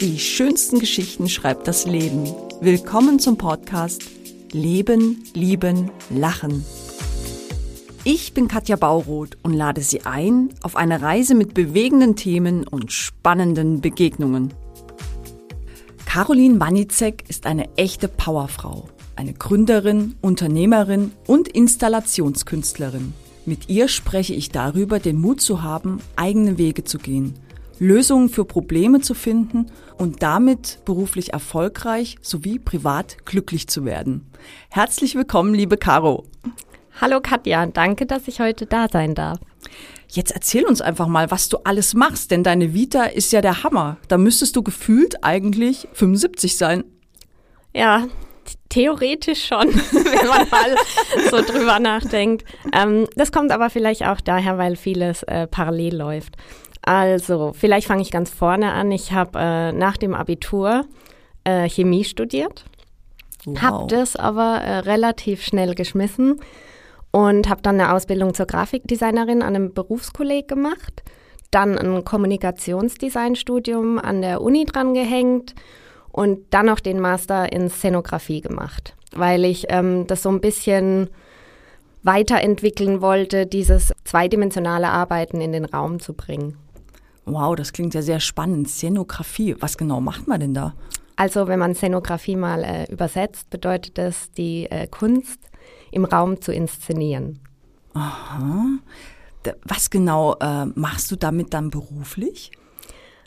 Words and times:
Die 0.00 0.18
schönsten 0.18 0.78
Geschichten 0.78 1.26
schreibt 1.26 1.66
das 1.66 1.86
Leben. 1.86 2.30
Willkommen 2.60 3.18
zum 3.18 3.38
Podcast 3.38 4.04
Leben, 4.52 5.24
Lieben, 5.32 5.90
Lachen. 6.10 6.66
Ich 8.04 8.34
bin 8.34 8.46
Katja 8.46 8.76
Bauroth 8.76 9.38
und 9.42 9.54
lade 9.54 9.80
Sie 9.80 10.02
ein 10.02 10.50
auf 10.60 10.76
eine 10.76 11.00
Reise 11.00 11.34
mit 11.34 11.54
bewegenden 11.54 12.14
Themen 12.14 12.68
und 12.68 12.92
spannenden 12.92 13.80
Begegnungen. 13.80 14.52
Caroline 16.04 16.60
Wanizek 16.60 17.24
ist 17.28 17.46
eine 17.46 17.74
echte 17.76 18.08
Powerfrau, 18.08 18.90
eine 19.16 19.32
Gründerin, 19.32 20.16
Unternehmerin 20.20 21.12
und 21.26 21.48
Installationskünstlerin. 21.48 23.14
Mit 23.46 23.70
ihr 23.70 23.88
spreche 23.88 24.34
ich 24.34 24.50
darüber, 24.50 24.98
den 24.98 25.18
Mut 25.18 25.40
zu 25.40 25.62
haben, 25.62 26.00
eigene 26.16 26.58
Wege 26.58 26.84
zu 26.84 26.98
gehen, 26.98 27.32
Lösungen 27.78 28.28
für 28.28 28.44
Probleme 28.44 29.00
zu 29.00 29.14
finden 29.14 29.66
und 29.98 30.22
damit 30.22 30.80
beruflich 30.84 31.32
erfolgreich 31.32 32.16
sowie 32.22 32.58
privat 32.58 33.24
glücklich 33.26 33.68
zu 33.68 33.84
werden. 33.84 34.30
Herzlich 34.70 35.14
willkommen, 35.14 35.54
liebe 35.54 35.76
Caro. 35.76 36.24
Hallo 37.00 37.20
Katja, 37.20 37.66
danke, 37.66 38.06
dass 38.06 38.28
ich 38.28 38.40
heute 38.40 38.64
da 38.64 38.88
sein 38.90 39.14
darf. 39.14 39.38
Jetzt 40.08 40.30
erzähl 40.30 40.64
uns 40.64 40.80
einfach 40.80 41.08
mal, 41.08 41.30
was 41.30 41.48
du 41.48 41.58
alles 41.64 41.92
machst, 41.92 42.30
denn 42.30 42.42
deine 42.42 42.72
Vita 42.72 43.04
ist 43.04 43.32
ja 43.32 43.42
der 43.42 43.62
Hammer. 43.62 43.98
Da 44.08 44.16
müsstest 44.16 44.56
du 44.56 44.62
gefühlt 44.62 45.22
eigentlich 45.22 45.88
75 45.92 46.56
sein. 46.56 46.84
Ja, 47.74 48.06
theoretisch 48.68 49.46
schon, 49.46 49.68
wenn 49.74 50.28
man 50.28 50.48
mal 50.48 50.76
so 51.30 51.42
drüber 51.42 51.78
nachdenkt. 51.80 52.46
Ähm, 52.72 53.06
das 53.16 53.32
kommt 53.32 53.52
aber 53.52 53.70
vielleicht 53.70 54.04
auch 54.04 54.20
daher, 54.20 54.58
weil 54.58 54.76
vieles 54.76 55.22
äh, 55.24 55.46
parallel 55.46 55.96
läuft. 55.96 56.36
Also, 56.86 57.52
vielleicht 57.52 57.88
fange 57.88 58.02
ich 58.02 58.12
ganz 58.12 58.30
vorne 58.30 58.72
an. 58.72 58.92
Ich 58.92 59.10
habe 59.12 59.38
äh, 59.38 59.72
nach 59.72 59.96
dem 59.96 60.14
Abitur 60.14 60.84
äh, 61.42 61.68
Chemie 61.68 62.04
studiert, 62.04 62.64
wow. 63.44 63.60
habe 63.60 63.86
das 63.88 64.14
aber 64.14 64.60
äh, 64.62 64.78
relativ 64.78 65.42
schnell 65.42 65.74
geschmissen 65.74 66.40
und 67.10 67.48
habe 67.48 67.60
dann 67.60 67.80
eine 67.80 67.92
Ausbildung 67.92 68.34
zur 68.34 68.46
Grafikdesignerin 68.46 69.42
an 69.42 69.56
einem 69.56 69.74
Berufskolleg 69.74 70.46
gemacht, 70.46 71.02
dann 71.50 71.76
ein 71.76 72.04
Kommunikationsdesignstudium 72.04 73.98
an 73.98 74.22
der 74.22 74.40
Uni 74.40 74.64
drangehängt 74.64 75.56
und 76.12 76.38
dann 76.50 76.66
noch 76.66 76.78
den 76.78 77.00
Master 77.00 77.52
in 77.52 77.68
Szenografie 77.68 78.42
gemacht, 78.42 78.94
weil 79.12 79.44
ich 79.44 79.66
ähm, 79.70 80.06
das 80.06 80.22
so 80.22 80.28
ein 80.28 80.40
bisschen 80.40 81.10
weiterentwickeln 82.04 83.00
wollte, 83.00 83.44
dieses 83.46 83.92
zweidimensionale 84.04 84.88
Arbeiten 84.88 85.40
in 85.40 85.50
den 85.50 85.64
Raum 85.64 85.98
zu 85.98 86.14
bringen. 86.14 86.56
Wow, 87.26 87.56
das 87.56 87.72
klingt 87.72 87.92
ja 87.94 88.02
sehr 88.02 88.20
spannend. 88.20 88.68
Szenografie, 88.68 89.56
was 89.58 89.76
genau 89.76 90.00
macht 90.00 90.28
man 90.28 90.40
denn 90.40 90.54
da? 90.54 90.74
Also 91.16 91.48
wenn 91.48 91.58
man 91.58 91.74
Szenografie 91.74 92.36
mal 92.36 92.62
äh, 92.62 92.90
übersetzt, 92.90 93.50
bedeutet 93.50 93.98
das 93.98 94.30
die 94.32 94.66
äh, 94.70 94.86
Kunst 94.86 95.40
im 95.90 96.04
Raum 96.04 96.40
zu 96.40 96.52
inszenieren. 96.52 97.40
Aha. 97.94 98.66
Was 99.64 99.90
genau 99.90 100.36
äh, 100.40 100.66
machst 100.66 101.10
du 101.10 101.16
damit 101.16 101.52
dann 101.52 101.70
beruflich? 101.70 102.50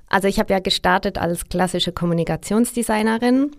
Also 0.07 0.27
ich 0.27 0.39
habe 0.39 0.53
ja 0.53 0.59
gestartet 0.59 1.17
als 1.17 1.49
klassische 1.49 1.91
Kommunikationsdesignerin 1.91 3.51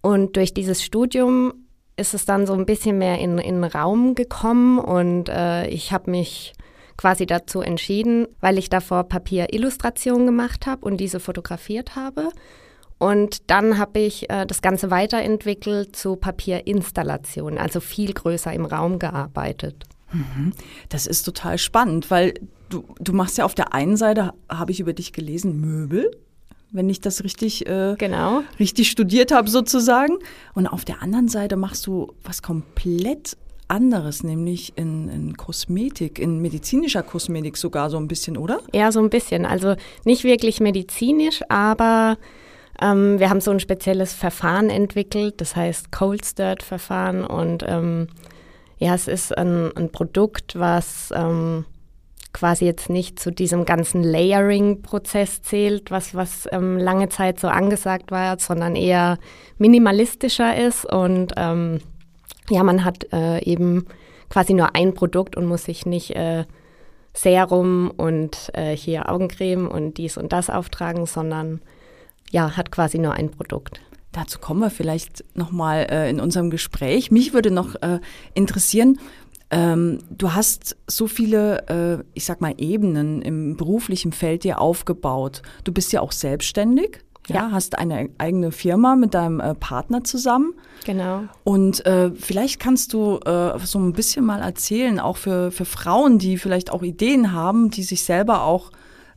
und 0.00 0.36
durch 0.36 0.54
dieses 0.54 0.82
Studium 0.82 1.54
ist 1.96 2.14
es 2.14 2.24
dann 2.24 2.46
so 2.46 2.52
ein 2.54 2.66
bisschen 2.66 2.98
mehr 2.98 3.18
in, 3.18 3.38
in 3.38 3.62
den 3.62 3.64
Raum 3.64 4.14
gekommen 4.14 4.78
und 4.78 5.28
äh, 5.28 5.68
ich 5.68 5.92
habe 5.92 6.10
mich 6.10 6.52
quasi 6.96 7.26
dazu 7.26 7.60
entschieden, 7.60 8.26
weil 8.40 8.58
ich 8.58 8.70
davor 8.70 9.04
Papierillustrationen 9.04 10.26
gemacht 10.26 10.66
habe 10.66 10.84
und 10.84 10.98
diese 10.98 11.20
fotografiert 11.20 11.96
habe. 11.96 12.30
Und 12.98 13.50
dann 13.50 13.78
habe 13.78 13.98
ich 14.00 14.30
äh, 14.30 14.46
das 14.46 14.62
Ganze 14.62 14.90
weiterentwickelt 14.90 15.96
zu 15.96 16.16
Papierinstallationen, 16.16 17.58
also 17.58 17.80
viel 17.80 18.12
größer 18.12 18.52
im 18.52 18.64
Raum 18.64 18.98
gearbeitet. 18.98 19.84
Mhm. 20.12 20.52
Das 20.88 21.06
ist 21.06 21.24
total 21.24 21.58
spannend, 21.58 22.10
weil 22.10 22.34
du, 22.68 22.84
du 23.00 23.12
machst 23.12 23.36
ja 23.36 23.44
auf 23.44 23.54
der 23.54 23.74
einen 23.74 23.96
Seite, 23.96 24.32
habe 24.48 24.72
ich 24.72 24.80
über 24.80 24.92
dich 24.92 25.12
gelesen, 25.12 25.60
Möbel, 25.60 26.10
wenn 26.70 26.88
ich 26.88 27.00
das 27.00 27.22
richtig, 27.24 27.66
äh, 27.66 27.94
genau. 27.98 28.42
richtig 28.58 28.90
studiert 28.90 29.32
habe 29.32 29.48
sozusagen. 29.48 30.16
Und 30.54 30.66
auf 30.66 30.84
der 30.84 31.02
anderen 31.02 31.28
Seite 31.28 31.56
machst 31.56 31.86
du 31.86 32.14
was 32.22 32.42
komplett 32.42 33.36
anderes, 33.74 34.22
nämlich 34.22 34.72
in, 34.76 35.08
in, 35.08 35.36
Kosmetik, 35.36 36.18
in 36.18 36.40
medizinischer 36.40 37.02
Kosmetik 37.02 37.56
sogar 37.56 37.90
so 37.90 37.96
ein 37.96 38.08
bisschen, 38.08 38.36
oder? 38.36 38.60
Ja, 38.72 38.92
so 38.92 39.00
ein 39.00 39.10
bisschen. 39.10 39.44
Also 39.44 39.74
nicht 40.04 40.22
wirklich 40.22 40.60
medizinisch, 40.60 41.42
aber 41.48 42.16
ähm, 42.80 43.18
wir 43.18 43.30
haben 43.30 43.40
so 43.40 43.50
ein 43.50 43.60
spezielles 43.60 44.14
Verfahren 44.14 44.70
entwickelt, 44.70 45.40
das 45.40 45.56
heißt 45.56 45.90
Cold 45.90 46.24
Stirred 46.24 46.62
Verfahren. 46.62 47.24
Und 47.24 47.64
ähm, 47.66 48.06
ja, 48.78 48.94
es 48.94 49.08
ist 49.08 49.36
ein, 49.36 49.76
ein 49.76 49.90
Produkt, 49.90 50.58
was 50.58 51.12
ähm, 51.14 51.64
quasi 52.32 52.66
jetzt 52.66 52.90
nicht 52.90 53.18
zu 53.18 53.30
diesem 53.30 53.64
ganzen 53.64 54.02
Layering-Prozess 54.02 55.42
zählt, 55.42 55.90
was, 55.90 56.14
was 56.14 56.48
ähm, 56.52 56.78
lange 56.78 57.08
Zeit 57.08 57.40
so 57.40 57.48
angesagt 57.48 58.10
war, 58.10 58.38
sondern 58.38 58.76
eher 58.76 59.18
minimalistischer 59.58 60.56
ist 60.56 60.84
und 60.84 61.32
ähm, 61.36 61.80
ja, 62.50 62.62
man 62.62 62.84
hat 62.84 63.12
äh, 63.12 63.42
eben 63.44 63.86
quasi 64.28 64.54
nur 64.54 64.74
ein 64.74 64.94
Produkt 64.94 65.36
und 65.36 65.46
muss 65.46 65.64
sich 65.64 65.86
nicht 65.86 66.10
äh, 66.10 66.44
Serum 67.12 67.92
und 67.96 68.50
äh, 68.54 68.76
hier 68.76 69.08
Augencreme 69.10 69.68
und 69.68 69.98
dies 69.98 70.16
und 70.16 70.32
das 70.32 70.50
auftragen, 70.50 71.06
sondern 71.06 71.60
ja, 72.30 72.56
hat 72.56 72.72
quasi 72.72 72.98
nur 72.98 73.12
ein 73.12 73.30
Produkt. 73.30 73.80
Dazu 74.12 74.38
kommen 74.38 74.60
wir 74.60 74.70
vielleicht 74.70 75.24
nochmal 75.36 75.86
äh, 75.90 76.10
in 76.10 76.20
unserem 76.20 76.50
Gespräch. 76.50 77.10
Mich 77.10 77.32
würde 77.32 77.50
noch 77.50 77.74
äh, 77.82 78.00
interessieren, 78.34 78.98
ähm, 79.50 79.98
du 80.10 80.34
hast 80.34 80.76
so 80.86 81.06
viele, 81.06 81.68
äh, 81.68 82.04
ich 82.14 82.24
sag 82.24 82.40
mal, 82.40 82.54
Ebenen 82.58 83.22
im 83.22 83.56
beruflichen 83.56 84.12
Feld 84.12 84.44
dir 84.44 84.60
aufgebaut. 84.60 85.42
Du 85.62 85.72
bist 85.72 85.92
ja 85.92 86.00
auch 86.00 86.12
selbstständig. 86.12 87.00
Ja. 87.28 87.36
ja, 87.36 87.50
hast 87.52 87.78
eine 87.78 88.10
eigene 88.18 88.52
Firma 88.52 88.96
mit 88.96 89.14
deinem 89.14 89.40
äh, 89.40 89.54
Partner 89.54 90.04
zusammen. 90.04 90.54
Genau. 90.84 91.22
Und 91.42 91.84
äh, 91.86 92.10
vielleicht 92.10 92.60
kannst 92.60 92.92
du 92.92 93.18
äh, 93.24 93.58
so 93.64 93.78
ein 93.78 93.92
bisschen 93.92 94.26
mal 94.26 94.42
erzählen, 94.42 95.00
auch 95.00 95.16
für, 95.16 95.50
für 95.50 95.64
Frauen, 95.64 96.18
die 96.18 96.36
vielleicht 96.36 96.70
auch 96.70 96.82
Ideen 96.82 97.32
haben, 97.32 97.70
die 97.70 97.82
sich 97.82 98.02
selber 98.02 98.42
auch 98.42 98.70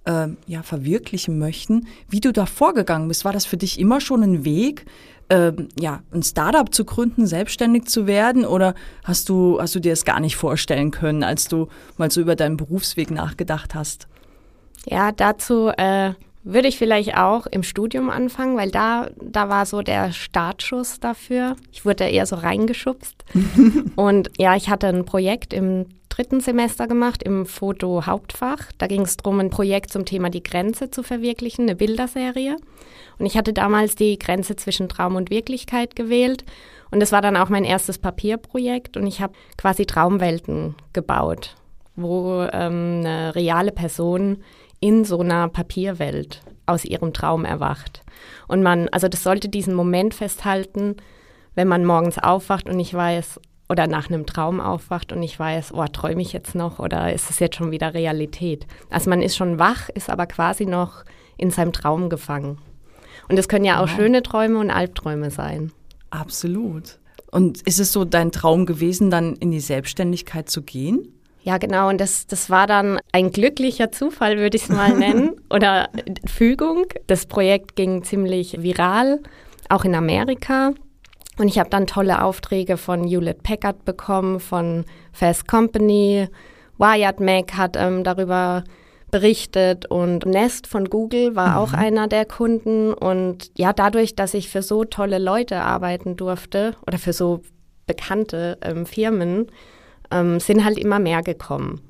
äh, 0.06 0.28
ja, 0.48 0.64
verwirklichen 0.64 1.38
möchten, 1.38 1.88
wie 2.10 2.22
du 2.22 2.32
da 2.32 2.46
vorgegangen 2.46 3.10
bist. 3.10 3.26
War 3.26 3.34
das 3.34 3.46
für 3.46 3.58
dich 3.58 3.80
immer 3.80 4.00
schon 4.00 4.24
ein 4.24 4.46
Weg, 4.46 4.86
äh, 5.30 5.52
ja, 5.78 6.02
ein 6.12 6.24
Startup 6.24 6.74
zu 6.74 6.86
gründen, 6.86 7.28
selbstständig 7.28 7.86
zu 7.86 8.08
werden? 8.08 8.46
Oder 8.46 8.74
hast 9.04 9.28
du, 9.28 9.60
hast 9.60 9.76
du 9.76 9.82
dir 9.82 9.92
das 9.92 10.06
gar 10.06 10.22
nicht 10.22 10.38
vorstellen 10.38 10.92
können, 10.92 11.24
als 11.24 11.50
du 11.50 11.68
mal 11.98 12.10
so 12.10 12.22
über 12.22 12.38
deinen 12.38 12.56
Berufsweg 12.56 13.12
nachgedacht 13.12 13.76
hast? 13.76 14.08
Ja, 14.86 15.12
dazu 15.12 15.68
äh, 15.76 16.14
würde 16.50 16.70
ich 16.70 16.78
vielleicht 16.78 17.18
auch 17.18 17.46
im 17.46 17.62
Studium 17.62 18.10
anfangen, 18.10 18.56
weil 18.56 18.72
da, 18.72 19.10
da 19.22 19.50
war 19.50 19.66
so 19.66 19.82
der 19.82 20.14
Startschuss 20.14 21.00
dafür. 21.00 21.58
Ich 21.74 21.84
wurde 21.84 21.98
da 21.98 22.08
eher 22.08 22.26
so 22.26 22.38
reingeschubst. 22.38 23.26
und 23.96 24.30
ja, 24.38 24.56
ich 24.56 24.70
hatte 24.70 24.88
ein 24.88 25.04
Projekt 25.04 25.54
im 25.54 25.88
dritten 26.08 26.40
Semester 26.40 26.88
gemacht 26.88 27.22
im 27.22 27.46
Foto-Hauptfach. 27.46 28.72
Da 28.78 28.88
ging 28.88 29.02
es 29.02 29.18
darum, 29.18 29.40
ein 29.40 29.50
Projekt 29.50 29.92
zum 29.92 30.06
Thema 30.06 30.30
die 30.30 30.42
Grenze 30.42 30.90
zu 30.90 31.04
verwirklichen, 31.04 31.66
eine 31.66 31.76
Bilderserie. 31.76 32.56
Und 33.20 33.26
ich 33.26 33.38
hatte 33.38 33.52
damals 33.52 33.96
die 33.96 34.18
Grenze 34.18 34.56
zwischen 34.56 34.88
Traum 34.88 35.16
und 35.16 35.30
Wirklichkeit 35.30 35.96
gewählt. 35.98 36.46
Und 36.92 37.02
das 37.02 37.12
war 37.12 37.22
dann 37.22 37.36
auch 37.36 37.50
mein 37.50 37.66
erstes 37.66 37.98
Papierprojekt. 37.98 38.96
Und 38.96 39.06
ich 39.06 39.22
habe 39.22 39.34
quasi 39.58 39.86
Traumwelten 39.86 40.76
gebaut, 40.94 41.56
wo 41.98 42.48
ähm, 42.54 43.02
eine 43.04 43.36
reale 43.36 43.74
Person 43.74 44.38
in 44.80 45.06
so 45.06 45.20
einer 45.20 45.48
Papierwelt 45.50 46.42
aus 46.66 46.86
ihrem 46.86 47.14
Traum 47.14 47.46
erwacht. 47.46 48.02
Und 48.48 48.62
man, 48.62 48.90
also 48.90 49.08
das 49.08 49.24
sollte 49.24 49.50
diesen 49.50 49.74
Moment 49.74 50.14
festhalten, 50.14 50.98
wenn 51.56 51.68
man 51.68 51.86
morgens 51.86 52.20
aufwacht 52.20 52.70
und 52.70 52.80
ich 52.80 52.94
weiß, 52.94 53.40
oder 53.70 53.88
nach 53.88 54.10
einem 54.10 54.26
Traum 54.26 54.60
aufwacht 54.60 55.12
und 55.12 55.22
ich 55.24 55.38
weiß, 55.38 55.74
oh, 55.74 55.86
träume 55.92 56.22
ich 56.22 56.34
jetzt 56.34 56.56
noch 56.56 56.80
oder 56.80 57.14
ist 57.14 57.30
es 57.30 57.40
jetzt 57.40 57.58
schon 57.58 57.72
wieder 57.72 57.94
Realität? 57.94 58.66
Also 58.90 59.10
man 59.10 59.22
ist 59.22 59.36
schon 59.36 59.60
wach, 59.60 59.90
ist 59.90 60.10
aber 60.10 60.26
quasi 60.26 60.66
noch 60.66 61.04
in 61.38 61.52
seinem 61.52 61.74
Traum 61.74 62.10
gefangen. 62.10 62.60
Und 63.28 63.38
es 63.38 63.50
können 63.50 63.66
ja 63.66 63.82
auch 63.82 63.88
ja. 63.88 63.96
schöne 63.96 64.24
Träume 64.24 64.60
und 64.60 64.72
Albträume 64.72 65.32
sein. 65.32 65.72
Absolut. 66.12 67.00
Und 67.32 67.62
ist 67.64 67.80
es 67.80 67.92
so 67.92 68.06
dein 68.06 68.32
Traum 68.32 68.66
gewesen, 68.66 69.10
dann 69.12 69.36
in 69.36 69.52
die 69.52 69.60
Selbstständigkeit 69.60 70.50
zu 70.50 70.62
gehen? 70.62 71.14
Ja, 71.42 71.58
genau. 71.58 71.90
Und 71.90 72.02
das, 72.02 72.28
das 72.28 72.50
war 72.50 72.68
dann 72.68 73.00
ein 73.12 73.32
glücklicher 73.32 73.92
Zufall, 73.92 74.38
würde 74.38 74.58
ich 74.58 74.64
es 74.64 74.70
mal 74.70 74.94
nennen, 74.98 75.32
oder 75.50 75.90
Fügung. 76.26 76.86
Das 77.08 77.26
Projekt 77.26 77.76
ging 77.76 78.04
ziemlich 78.04 78.62
viral, 78.62 79.20
auch 79.70 79.86
in 79.86 79.96
Amerika. 79.96 80.74
Und 81.38 81.48
ich 81.48 81.60
habe 81.60 81.70
dann 81.70 81.88
tolle 81.88 82.24
Aufträge 82.24 82.78
von 82.78 83.04
Hewlett 83.08 83.44
Packard 83.44 83.86
bekommen, 83.86 84.40
von 84.40 84.86
Fast 85.14 85.48
Company. 85.48 86.28
Wired 86.78 87.20
Mac 87.20 87.54
hat 87.54 87.78
ähm, 87.78 88.04
darüber 88.04 88.64
berichtet 89.12 89.86
und 89.86 90.26
Nest 90.26 90.68
von 90.68 90.86
Google 90.86 91.36
war 91.36 91.52
mhm. 91.52 91.58
auch 91.58 91.74
einer 91.74 92.08
der 92.08 92.26
Kunden 92.26 92.94
und 92.94 93.52
ja, 93.58 93.72
dadurch, 93.72 94.16
dass 94.16 94.34
ich 94.34 94.50
für 94.50 94.62
so 94.62 94.84
tolle 94.84 95.18
Leute 95.18 95.62
arbeiten 95.62 96.18
durfte 96.18 96.76
oder 96.86 96.98
für 96.98 97.14
so 97.14 97.42
bekannte 97.86 98.58
ähm, 98.62 98.86
Firmen, 98.86 99.48
ähm, 100.12 100.40
sind 100.40 100.64
halt 100.64 100.78
immer 100.78 101.00
mehr 101.00 101.22
gekommen. 101.22 101.82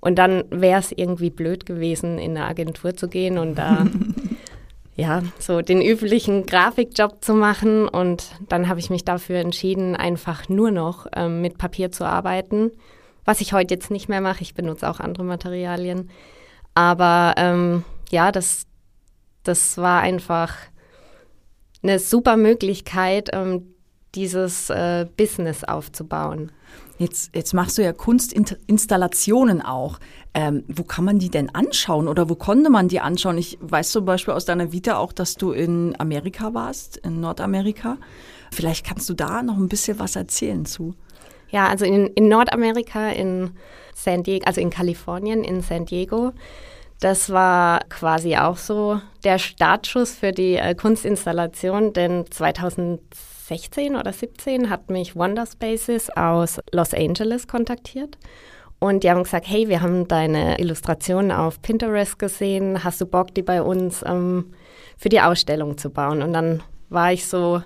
Und 0.00 0.16
dann 0.16 0.44
wäre 0.50 0.80
es 0.80 0.92
irgendwie 0.92 1.30
blöd 1.30 1.66
gewesen, 1.66 2.18
in 2.18 2.36
eine 2.36 2.46
Agentur 2.46 2.94
zu 2.94 3.08
gehen 3.08 3.38
und 3.38 3.56
da 3.56 3.86
ja, 4.96 5.22
so 5.38 5.60
den 5.60 5.82
üblichen 5.82 6.46
Grafikjob 6.46 7.22
zu 7.22 7.34
machen. 7.34 7.88
Und 7.88 8.30
dann 8.48 8.68
habe 8.68 8.80
ich 8.80 8.90
mich 8.90 9.04
dafür 9.04 9.36
entschieden, 9.36 9.94
einfach 9.94 10.48
nur 10.48 10.70
noch 10.70 11.06
ähm, 11.14 11.42
mit 11.42 11.58
Papier 11.58 11.92
zu 11.92 12.04
arbeiten, 12.04 12.70
was 13.24 13.40
ich 13.40 13.52
heute 13.52 13.74
jetzt 13.74 13.90
nicht 13.90 14.08
mehr 14.08 14.20
mache. 14.20 14.42
Ich 14.42 14.54
benutze 14.54 14.88
auch 14.88 15.00
andere 15.00 15.24
Materialien. 15.24 16.10
Aber 16.74 17.34
ähm, 17.36 17.84
ja, 18.10 18.32
das, 18.32 18.66
das 19.42 19.76
war 19.78 20.00
einfach 20.00 20.54
eine 21.82 21.98
super 21.98 22.36
Möglichkeit, 22.36 23.30
ähm, 23.32 23.74
dieses 24.16 24.70
äh, 24.70 25.06
Business 25.16 25.62
aufzubauen. 25.64 26.50
Jetzt, 26.98 27.34
jetzt 27.34 27.52
machst 27.52 27.76
du 27.76 27.82
ja 27.82 27.92
Kunstinstallationen 27.92 29.60
auch. 29.60 29.98
Ähm, 30.32 30.64
wo 30.68 30.82
kann 30.82 31.04
man 31.04 31.18
die 31.18 31.30
denn 31.30 31.54
anschauen 31.54 32.08
oder 32.08 32.28
wo 32.28 32.34
konnte 32.34 32.70
man 32.70 32.88
die 32.88 33.00
anschauen? 33.00 33.38
Ich 33.38 33.58
weiß 33.60 33.90
zum 33.90 34.04
Beispiel 34.04 34.34
aus 34.34 34.46
deiner 34.46 34.72
Vita 34.72 34.96
auch, 34.96 35.12
dass 35.12 35.34
du 35.34 35.52
in 35.52 35.94
Amerika 35.98 36.54
warst, 36.54 36.96
in 36.98 37.20
Nordamerika. 37.20 37.98
Vielleicht 38.52 38.86
kannst 38.86 39.08
du 39.08 39.14
da 39.14 39.42
noch 39.42 39.56
ein 39.56 39.68
bisschen 39.68 39.98
was 39.98 40.16
erzählen 40.16 40.64
zu. 40.64 40.94
Ja, 41.50 41.68
also 41.68 41.84
in, 41.84 42.08
in 42.08 42.28
Nordamerika, 42.28 43.10
in 43.10 43.50
San 43.94 44.22
Diego, 44.22 44.44
also 44.46 44.60
in 44.60 44.70
Kalifornien, 44.70 45.44
in 45.44 45.60
San 45.60 45.86
Diego, 45.86 46.32
das 47.00 47.30
war 47.30 47.80
quasi 47.88 48.36
auch 48.36 48.56
so 48.56 49.00
der 49.22 49.38
Startschuss 49.38 50.12
für 50.12 50.32
die 50.32 50.56
äh, 50.56 50.74
Kunstinstallation, 50.74 51.92
denn 51.92 52.24
2016 53.46 53.94
oder 53.94 54.12
17 54.12 54.70
hat 54.70 54.90
mich 54.90 55.14
Wonder 55.14 55.46
Spaces 55.46 56.10
aus 56.10 56.58
Los 56.72 56.92
Angeles 56.92 57.46
kontaktiert. 57.46 58.18
Und 58.80 59.04
die 59.04 59.10
haben 59.10 59.22
gesagt, 59.22 59.46
hey, 59.48 59.68
wir 59.68 59.80
haben 59.82 60.08
deine 60.08 60.58
Illustrationen 60.58 61.30
auf 61.30 61.62
Pinterest 61.62 62.18
gesehen, 62.18 62.82
hast 62.82 63.00
du 63.00 63.06
Bock, 63.06 63.34
die 63.34 63.42
bei 63.42 63.62
uns 63.62 64.02
ähm, 64.04 64.52
für 64.98 65.08
die 65.08 65.20
Ausstellung 65.20 65.78
zu 65.78 65.90
bauen? 65.90 66.22
Und 66.22 66.32
dann 66.32 66.62
war 66.88 67.12
ich 67.12 67.26
so, 67.26 67.62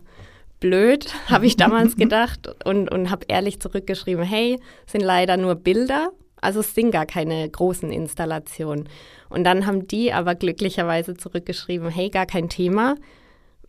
blöd, 0.61 1.13
habe 1.29 1.47
ich 1.47 1.57
damals 1.57 1.97
gedacht 1.97 2.49
und, 2.65 2.93
und 2.93 3.11
habe 3.11 3.25
ehrlich 3.29 3.61
zurückgeschrieben, 3.61 4.25
hey, 4.25 4.61
sind 4.87 5.03
leider 5.03 5.37
nur 5.37 5.55
Bilder, 5.55 6.11
also 6.43 6.61
es 6.61 6.75
sind 6.75 6.91
gar 6.91 7.07
keine 7.07 7.49
großen 7.49 7.91
Installationen. 7.91 8.89
Und 9.31 9.45
dann 9.45 9.67
haben 9.67 9.87
die 9.87 10.13
aber 10.13 10.35
glücklicherweise 10.35 11.15
zurückgeschrieben, 11.15 11.89
hey, 11.89 12.11
gar 12.11 12.27
kein 12.27 12.49
Thema. 12.49 12.97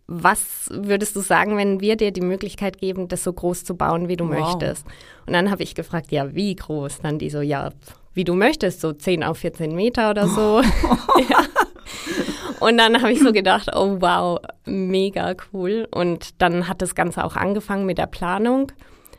Was 0.06 0.68
würdest 0.70 1.16
du 1.16 1.20
sagen, 1.20 1.56
wenn 1.56 1.80
wir 1.80 1.96
dir 1.96 2.10
die 2.10 2.20
Möglichkeit 2.20 2.78
geben, 2.78 3.08
das 3.08 3.24
so 3.24 3.32
groß 3.32 3.64
zu 3.64 3.76
bauen, 3.76 4.08
wie 4.08 4.16
du 4.16 4.28
wow. 4.28 4.38
möchtest? 4.38 4.86
Und 5.26 5.32
dann 5.32 5.50
habe 5.50 5.62
ich 5.62 5.74
gefragt, 5.74 6.10
ja, 6.10 6.34
wie 6.34 6.54
groß? 6.54 7.00
Dann 7.02 7.18
die 7.18 7.30
so, 7.30 7.40
ja, 7.40 7.70
wie 8.14 8.24
du 8.24 8.34
möchtest, 8.34 8.80
so 8.80 8.92
10 8.92 9.24
auf 9.24 9.38
14 9.38 9.74
Meter 9.74 10.10
oder 10.10 10.28
so. 10.28 10.60
ja. 11.30 11.44
Und 12.60 12.78
dann 12.78 13.00
habe 13.02 13.12
ich 13.12 13.20
so 13.20 13.32
gedacht, 13.32 13.70
oh 13.74 13.96
wow, 14.00 14.38
mega 14.66 15.34
cool. 15.52 15.88
Und 15.92 16.40
dann 16.40 16.68
hat 16.68 16.80
das 16.80 16.94
Ganze 16.94 17.24
auch 17.24 17.34
angefangen 17.34 17.86
mit 17.86 17.98
der 17.98 18.06
Planung. 18.06 18.70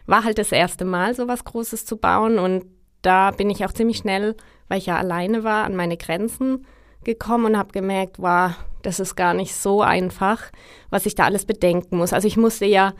War 0.06 0.24
halt 0.24 0.38
das 0.38 0.52
erste 0.52 0.86
Mal, 0.86 1.14
so 1.14 1.28
was 1.28 1.44
Großes 1.44 1.86
zu 1.86 1.98
bauen. 1.98 2.40
Und 2.40 2.66
da 3.02 3.32
bin 3.32 3.50
ich 3.50 3.66
auch 3.66 3.74
ziemlich 3.74 3.98
schnell, 3.98 4.36
weil 4.70 4.78
ich 4.78 4.86
ja 4.86 4.98
alleine 4.98 5.44
war, 5.44 5.66
an 5.66 5.76
meine 5.76 5.98
Grenzen 5.98 6.66
gekommen 7.04 7.46
und 7.46 7.58
habe 7.58 7.72
gemerkt, 7.74 8.18
wow, 8.20 8.52
das 8.84 9.00
ist 9.00 9.16
gar 9.16 9.34
nicht 9.34 9.56
so 9.56 9.82
einfach, 9.82 10.40
was 10.90 11.06
ich 11.06 11.16
da 11.16 11.26
alles 11.26 11.46
bedenken 11.46 11.98
muss. 11.98 12.14
Also 12.14 12.28
ich 12.28 12.38
musste 12.38 12.66
ja 12.66 12.94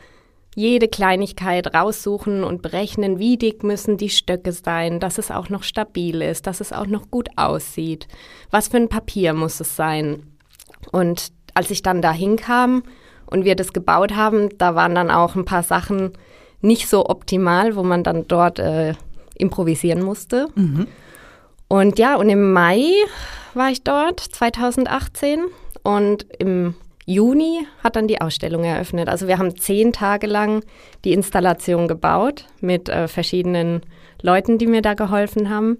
jede 0.56 0.88
Kleinigkeit 0.88 1.74
raussuchen 1.74 2.44
und 2.44 2.62
berechnen, 2.62 3.18
wie 3.18 3.36
dick 3.36 3.64
müssen 3.64 3.96
die 3.96 4.10
Stöcke 4.10 4.52
sein, 4.52 5.00
dass 5.00 5.18
es 5.18 5.30
auch 5.30 5.48
noch 5.48 5.62
stabil 5.62 6.22
ist, 6.22 6.46
dass 6.46 6.60
es 6.60 6.72
auch 6.72 6.86
noch 6.86 7.10
gut 7.10 7.28
aussieht. 7.36 8.06
Was 8.50 8.68
für 8.68 8.76
ein 8.76 8.88
Papier 8.88 9.34
muss 9.34 9.60
es 9.60 9.74
sein? 9.74 10.22
Und 10.92 11.32
als 11.54 11.70
ich 11.70 11.82
dann 11.82 12.02
da 12.02 12.12
hinkam 12.12 12.82
und 13.26 13.44
wir 13.44 13.56
das 13.56 13.72
gebaut 13.72 14.14
haben, 14.14 14.48
da 14.58 14.74
waren 14.74 14.94
dann 14.94 15.10
auch 15.10 15.34
ein 15.34 15.44
paar 15.44 15.62
Sachen 15.62 16.12
nicht 16.60 16.88
so 16.88 17.08
optimal, 17.08 17.76
wo 17.76 17.82
man 17.82 18.04
dann 18.04 18.26
dort 18.28 18.58
äh, 18.58 18.94
improvisieren 19.36 20.02
musste. 20.02 20.48
Mhm. 20.54 20.86
Und 21.68 21.98
ja, 21.98 22.16
und 22.16 22.28
im 22.28 22.52
Mai 22.52 22.84
war 23.54 23.70
ich 23.70 23.82
dort, 23.82 24.20
2018. 24.20 25.44
Und 25.84 26.26
im 26.38 26.74
Juni 27.06 27.66
hat 27.84 27.96
dann 27.96 28.08
die 28.08 28.20
Ausstellung 28.20 28.64
eröffnet. 28.64 29.08
Also 29.08 29.28
wir 29.28 29.38
haben 29.38 29.56
zehn 29.56 29.92
Tage 29.92 30.26
lang 30.26 30.64
die 31.04 31.12
Installation 31.12 31.86
gebaut 31.86 32.46
mit 32.60 32.88
äh, 32.88 33.06
verschiedenen 33.06 33.82
Leuten, 34.22 34.58
die 34.58 34.66
mir 34.66 34.82
da 34.82 34.94
geholfen 34.94 35.50
haben. 35.50 35.78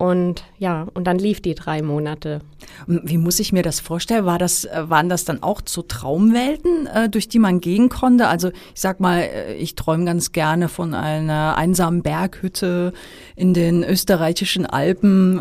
Und 0.00 0.44
ja, 0.58 0.86
und 0.94 1.04
dann 1.04 1.18
lief 1.18 1.42
die 1.42 1.54
drei 1.54 1.82
Monate. 1.82 2.40
Wie 2.86 3.18
muss 3.18 3.38
ich 3.38 3.52
mir 3.52 3.62
das 3.62 3.80
vorstellen? 3.80 4.24
War 4.24 4.38
das, 4.38 4.64
äh, 4.64 4.88
waren 4.88 5.10
das 5.10 5.26
dann 5.26 5.42
auch 5.42 5.60
so 5.66 5.82
Traumwelten, 5.82 6.86
äh, 6.86 7.10
durch 7.10 7.28
die 7.28 7.38
man 7.38 7.60
gehen 7.60 7.90
konnte? 7.90 8.26
Also 8.26 8.48
ich 8.48 8.80
sag 8.80 8.98
mal, 9.00 9.18
äh, 9.18 9.56
ich 9.56 9.74
träume 9.74 10.06
ganz 10.06 10.32
gerne 10.32 10.70
von 10.70 10.94
einer 10.94 11.58
einsamen 11.58 12.02
Berghütte 12.02 12.94
in 13.36 13.52
den 13.52 13.84
österreichischen 13.84 14.64
Alpen 14.64 15.38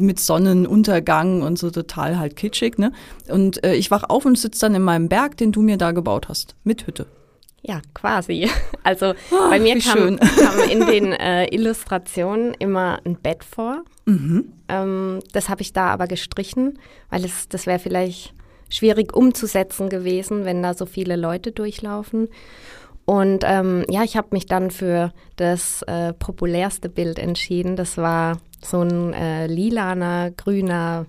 mit 0.00 0.18
Sonnenuntergang 0.18 1.42
und 1.42 1.56
so 1.56 1.70
total 1.70 2.18
halt 2.18 2.34
kitschig. 2.34 2.78
Ne? 2.78 2.92
Und 3.28 3.64
ich 3.64 3.92
wach 3.92 4.04
auf 4.08 4.24
und 4.24 4.36
sitze 4.36 4.62
dann 4.62 4.74
in 4.74 4.82
meinem 4.82 5.08
Berg, 5.08 5.36
den 5.36 5.52
du 5.52 5.62
mir 5.62 5.76
da 5.76 5.92
gebaut 5.92 6.28
hast, 6.28 6.56
mit 6.64 6.86
Hütte. 6.86 7.06
Ja, 7.62 7.80
quasi. 7.94 8.50
Also 8.82 9.12
oh, 9.30 9.50
bei 9.50 9.60
mir 9.60 9.78
kam, 9.78 10.18
kam, 10.18 10.58
in 10.70 10.86
den 10.86 11.12
äh, 11.12 11.44
Illustrationen 11.54 12.54
immer 12.54 12.98
ein 13.04 13.16
Bett 13.16 13.44
vor. 13.44 13.84
Mhm. 14.06 14.54
Ähm, 14.68 15.18
das 15.34 15.50
habe 15.50 15.60
ich 15.60 15.74
da 15.74 15.88
aber 15.88 16.06
gestrichen, 16.06 16.78
weil 17.10 17.26
es, 17.26 17.46
das 17.50 17.66
wäre 17.66 17.78
vielleicht 17.78 18.32
schwierig 18.70 19.14
umzusetzen 19.14 19.90
gewesen, 19.90 20.46
wenn 20.46 20.62
da 20.62 20.72
so 20.72 20.86
viele 20.86 21.16
Leute 21.16 21.52
durchlaufen. 21.52 22.28
Und 23.04 23.44
ähm, 23.44 23.84
ja, 23.90 24.02
ich 24.02 24.16
habe 24.16 24.28
mich 24.30 24.46
dann 24.46 24.70
für 24.70 25.12
das 25.36 25.82
äh, 25.82 26.14
populärste 26.14 26.88
Bild 26.88 27.18
entschieden. 27.18 27.76
Das 27.76 27.98
war 27.98 28.38
so 28.64 28.80
ein 28.80 29.12
äh, 29.12 29.46
lilaner, 29.46 30.30
grüner 30.30 31.04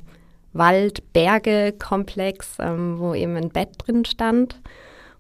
Wald-Berge-Komplex, 0.51 2.57
ähm, 2.59 2.99
wo 2.99 3.13
eben 3.13 3.37
ein 3.37 3.47
Bett 3.47 3.69
drin 3.77 4.03
stand 4.03 4.59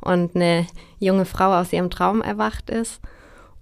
und 0.01 0.35
eine 0.35 0.67
junge 0.99 1.25
Frau 1.25 1.53
aus 1.53 1.71
ihrem 1.71 1.89
Traum 1.89 2.21
erwacht 2.21 2.69
ist. 2.69 3.01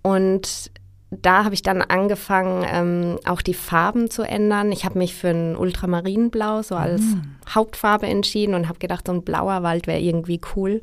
Und 0.01 0.71
da 1.11 1.43
habe 1.43 1.55
ich 1.55 1.63
dann 1.63 1.81
angefangen, 1.81 2.65
ähm, 2.69 3.19
auch 3.25 3.41
die 3.41 3.53
Farben 3.53 4.09
zu 4.09 4.21
ändern. 4.21 4.71
Ich 4.71 4.85
habe 4.85 4.99
mich 4.99 5.15
für 5.15 5.29
ein 5.29 5.55
Ultramarinblau 5.55 6.61
so 6.61 6.75
als 6.75 7.01
mhm. 7.01 7.35
Hauptfarbe 7.49 8.07
entschieden 8.07 8.53
und 8.53 8.67
habe 8.67 8.79
gedacht, 8.79 9.07
so 9.07 9.13
ein 9.13 9.23
blauer 9.23 9.63
Wald 9.63 9.87
wäre 9.87 9.99
irgendwie 9.99 10.39
cool. 10.55 10.81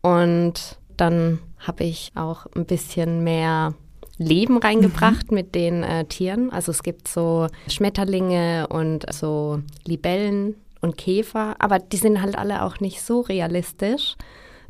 Und 0.00 0.78
dann 0.96 1.38
habe 1.58 1.84
ich 1.84 2.12
auch 2.14 2.46
ein 2.56 2.64
bisschen 2.64 3.22
mehr 3.24 3.74
Leben 4.18 4.56
reingebracht 4.58 5.30
mhm. 5.30 5.34
mit 5.34 5.54
den 5.54 5.82
äh, 5.82 6.04
Tieren. 6.06 6.50
Also 6.50 6.70
es 6.70 6.82
gibt 6.82 7.08
so 7.08 7.46
Schmetterlinge 7.68 8.66
und 8.68 9.04
so 9.12 9.60
Libellen 9.84 10.56
und 10.80 10.96
Käfer, 10.96 11.56
aber 11.58 11.78
die 11.78 11.96
sind 11.96 12.22
halt 12.22 12.36
alle 12.36 12.62
auch 12.62 12.80
nicht 12.80 13.02
so 13.02 13.20
realistisch, 13.20 14.16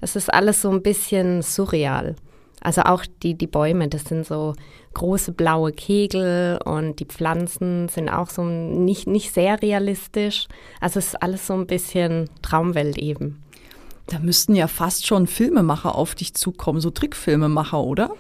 es 0.03 0.17
ist 0.17 0.33
alles 0.33 0.61
so 0.61 0.71
ein 0.71 0.83
bisschen 0.83 1.43
surreal. 1.43 2.17
Also 2.61 2.83
auch 2.83 3.05
die, 3.23 3.35
die 3.35 3.47
Bäume, 3.47 3.89
das 3.89 4.05
sind 4.05 4.27
so 4.27 4.55
große 4.95 5.33
blaue 5.33 5.73
Kegel 5.73 6.61
und 6.65 7.01
die 7.01 7.07
Pflanzen 7.07 7.89
sind 7.89 8.09
auch 8.09 8.29
so 8.29 8.45
nicht, 8.45 9.07
nicht 9.07 9.33
sehr 9.33 9.63
realistisch. 9.63 10.49
Also 10.81 10.99
es 10.99 11.09
ist 11.09 11.23
alles 11.23 11.47
so 11.47 11.55
ein 11.55 11.67
bisschen 11.67 12.29
Traumwelt 12.43 12.99
eben. 12.99 13.43
Da 14.07 14.19
müssten 14.19 14.55
ja 14.55 14.69
fast 14.69 15.07
schon 15.07 15.27
Filmemacher 15.27 15.95
auf 15.95 16.15
dich 16.15 16.35
zukommen, 16.35 16.81
so 16.81 16.91
Trickfilmemacher, 16.91 17.81
oder? 17.81 18.11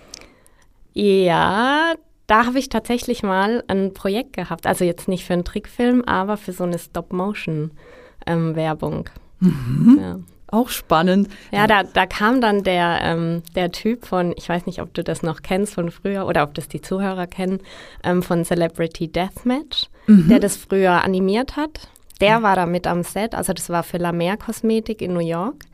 Ja, 0.94 1.94
da 2.26 2.46
habe 2.46 2.58
ich 2.58 2.68
tatsächlich 2.68 3.22
mal 3.22 3.62
ein 3.68 3.92
Projekt 3.92 4.32
gehabt. 4.32 4.66
Also 4.66 4.84
jetzt 4.84 5.08
nicht 5.08 5.24
für 5.24 5.34
einen 5.34 5.44
Trickfilm, 5.44 6.02
aber 6.04 6.36
für 6.36 6.52
so 6.52 6.64
eine 6.64 6.78
Stop-Motion-Werbung. 6.78 9.10
Ähm, 9.42 9.48
mhm. 9.48 9.98
ja. 10.00 10.18
Auch 10.52 10.68
spannend. 10.68 11.30
Ja, 11.50 11.66
da, 11.66 11.82
da 11.82 12.04
kam 12.04 12.42
dann 12.42 12.62
der, 12.62 13.00
ähm, 13.02 13.42
der 13.56 13.72
Typ 13.72 14.04
von, 14.04 14.34
ich 14.36 14.50
weiß 14.50 14.66
nicht, 14.66 14.82
ob 14.82 14.92
du 14.92 15.02
das 15.02 15.22
noch 15.22 15.40
kennst 15.40 15.74
von 15.74 15.90
früher 15.90 16.26
oder 16.26 16.42
ob 16.42 16.52
das 16.52 16.68
die 16.68 16.82
Zuhörer 16.82 17.26
kennen, 17.26 17.60
ähm, 18.04 18.22
von 18.22 18.44
Celebrity 18.44 19.08
Deathmatch, 19.08 19.86
mhm. 20.06 20.28
der 20.28 20.40
das 20.40 20.58
früher 20.58 21.02
animiert 21.02 21.56
hat. 21.56 21.88
Der 22.20 22.42
war 22.42 22.54
da 22.54 22.66
mit 22.66 22.86
am 22.86 23.02
Set, 23.02 23.34
also 23.34 23.54
das 23.54 23.70
war 23.70 23.82
für 23.82 23.96
La 23.96 24.12
Mer 24.12 24.36
Kosmetik 24.36 25.00
in 25.00 25.14
New 25.14 25.26
York. 25.26 25.64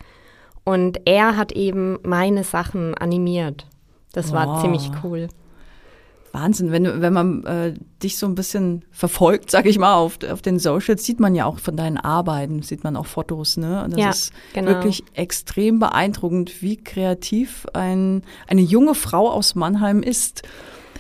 Und 0.63 1.01
er 1.07 1.37
hat 1.37 1.51
eben 1.51 1.99
meine 2.05 2.45
Sachen 2.45 2.95
animiert. 2.95 3.67
Das 4.13 4.29
wow. 4.29 4.35
war 4.35 4.61
ziemlich 4.61 4.91
cool. 5.03 5.29
Wahnsinn, 6.39 6.71
wenn, 6.73 7.01
wenn 7.01 7.13
man 7.13 7.45
äh, 7.45 7.75
dich 8.03 8.17
so 8.19 8.27
ein 8.27 8.35
bisschen 8.35 8.85
verfolgt, 8.91 9.51
sag 9.51 9.67
ich 9.67 9.79
mal, 9.79 9.95
auf, 9.95 10.19
auf 10.31 10.43
den 10.43 10.59
Socials, 10.59 11.05
sieht 11.05 11.21
man 11.21 11.35
ja 11.35 11.45
auch 11.47 11.59
von 11.59 11.77
deinen 11.77 11.99
Arbeiten, 11.99 12.63
sieht 12.63 12.85
man 12.85 12.97
auch 12.97 13.07
Fotos, 13.07 13.57
ne? 13.57 13.85
Und 13.85 13.93
das 13.93 14.01
Ja, 14.01 14.11
ist 14.11 14.33
genau. 14.55 14.69
wirklich 14.69 15.03
extrem 15.15 15.79
beeindruckend, 15.79 16.63
wie 16.63 16.77
kreativ 16.77 17.67
ein, 17.73 18.23
eine 18.47 18.61
junge 18.61 18.95
Frau 18.95 19.29
aus 19.31 19.55
Mannheim 19.55 20.03
ist. 20.03 20.43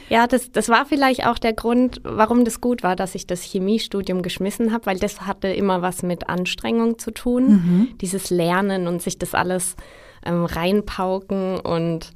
Ja, 0.08 0.26
das, 0.26 0.50
das 0.50 0.68
war 0.70 0.86
vielleicht 0.86 1.26
auch 1.26 1.38
der 1.38 1.52
Grund, 1.52 2.00
warum 2.02 2.44
das 2.44 2.60
gut 2.62 2.82
war, 2.82 2.96
dass 2.96 3.14
ich 3.14 3.26
das 3.26 3.42
Chemiestudium 3.42 4.22
geschmissen 4.22 4.72
habe, 4.72 4.86
weil 4.86 4.98
das 4.98 5.26
hatte 5.26 5.48
immer 5.48 5.82
was 5.82 6.02
mit 6.02 6.28
Anstrengung 6.30 6.98
zu 6.98 7.10
tun. 7.10 7.88
Dieses 8.00 8.30
Lernen 8.30 8.86
und 8.88 9.02
sich 9.02 9.18
das 9.18 9.34
alles 9.34 9.76
ähm, 10.24 10.46
reinpauken 10.46 11.60
und 11.60 12.12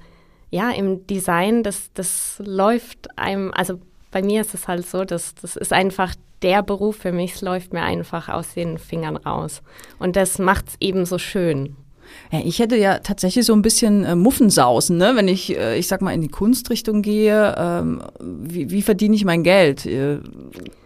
ja, 0.52 0.70
im 0.70 1.06
Design, 1.06 1.62
das, 1.62 1.90
das 1.94 2.40
läuft 2.44 3.18
einem, 3.18 3.52
also 3.54 3.80
bei 4.10 4.22
mir 4.22 4.42
ist 4.42 4.52
es 4.52 4.68
halt 4.68 4.86
so, 4.86 5.04
dass 5.04 5.34
das 5.34 5.56
ist 5.56 5.72
einfach 5.72 6.14
der 6.42 6.62
Beruf 6.62 6.96
für 6.96 7.12
mich, 7.12 7.34
es 7.34 7.40
läuft 7.40 7.72
mir 7.72 7.82
einfach 7.82 8.28
aus 8.28 8.52
den 8.52 8.76
Fingern 8.76 9.16
raus. 9.16 9.62
Und 9.98 10.14
das 10.14 10.38
macht 10.38 10.68
es 10.68 10.76
eben 10.78 11.06
so 11.06 11.16
schön. 11.16 11.76
Ja, 12.30 12.40
ich 12.44 12.58
hätte 12.58 12.76
ja 12.76 12.98
tatsächlich 12.98 13.44
so 13.44 13.52
ein 13.52 13.62
bisschen 13.62 14.04
äh, 14.04 14.16
Muffensausen, 14.16 14.96
ne? 14.96 15.12
wenn 15.14 15.28
ich, 15.28 15.56
äh, 15.56 15.78
ich 15.78 15.88
sag 15.88 16.02
mal, 16.02 16.12
in 16.12 16.20
die 16.20 16.28
Kunstrichtung 16.28 17.02
gehe. 17.02 17.54
Ähm, 17.58 18.02
wie, 18.20 18.70
wie 18.70 18.82
verdiene 18.82 19.14
ich 19.14 19.24
mein 19.24 19.42
Geld? 19.42 19.86
Äh, 19.86 20.18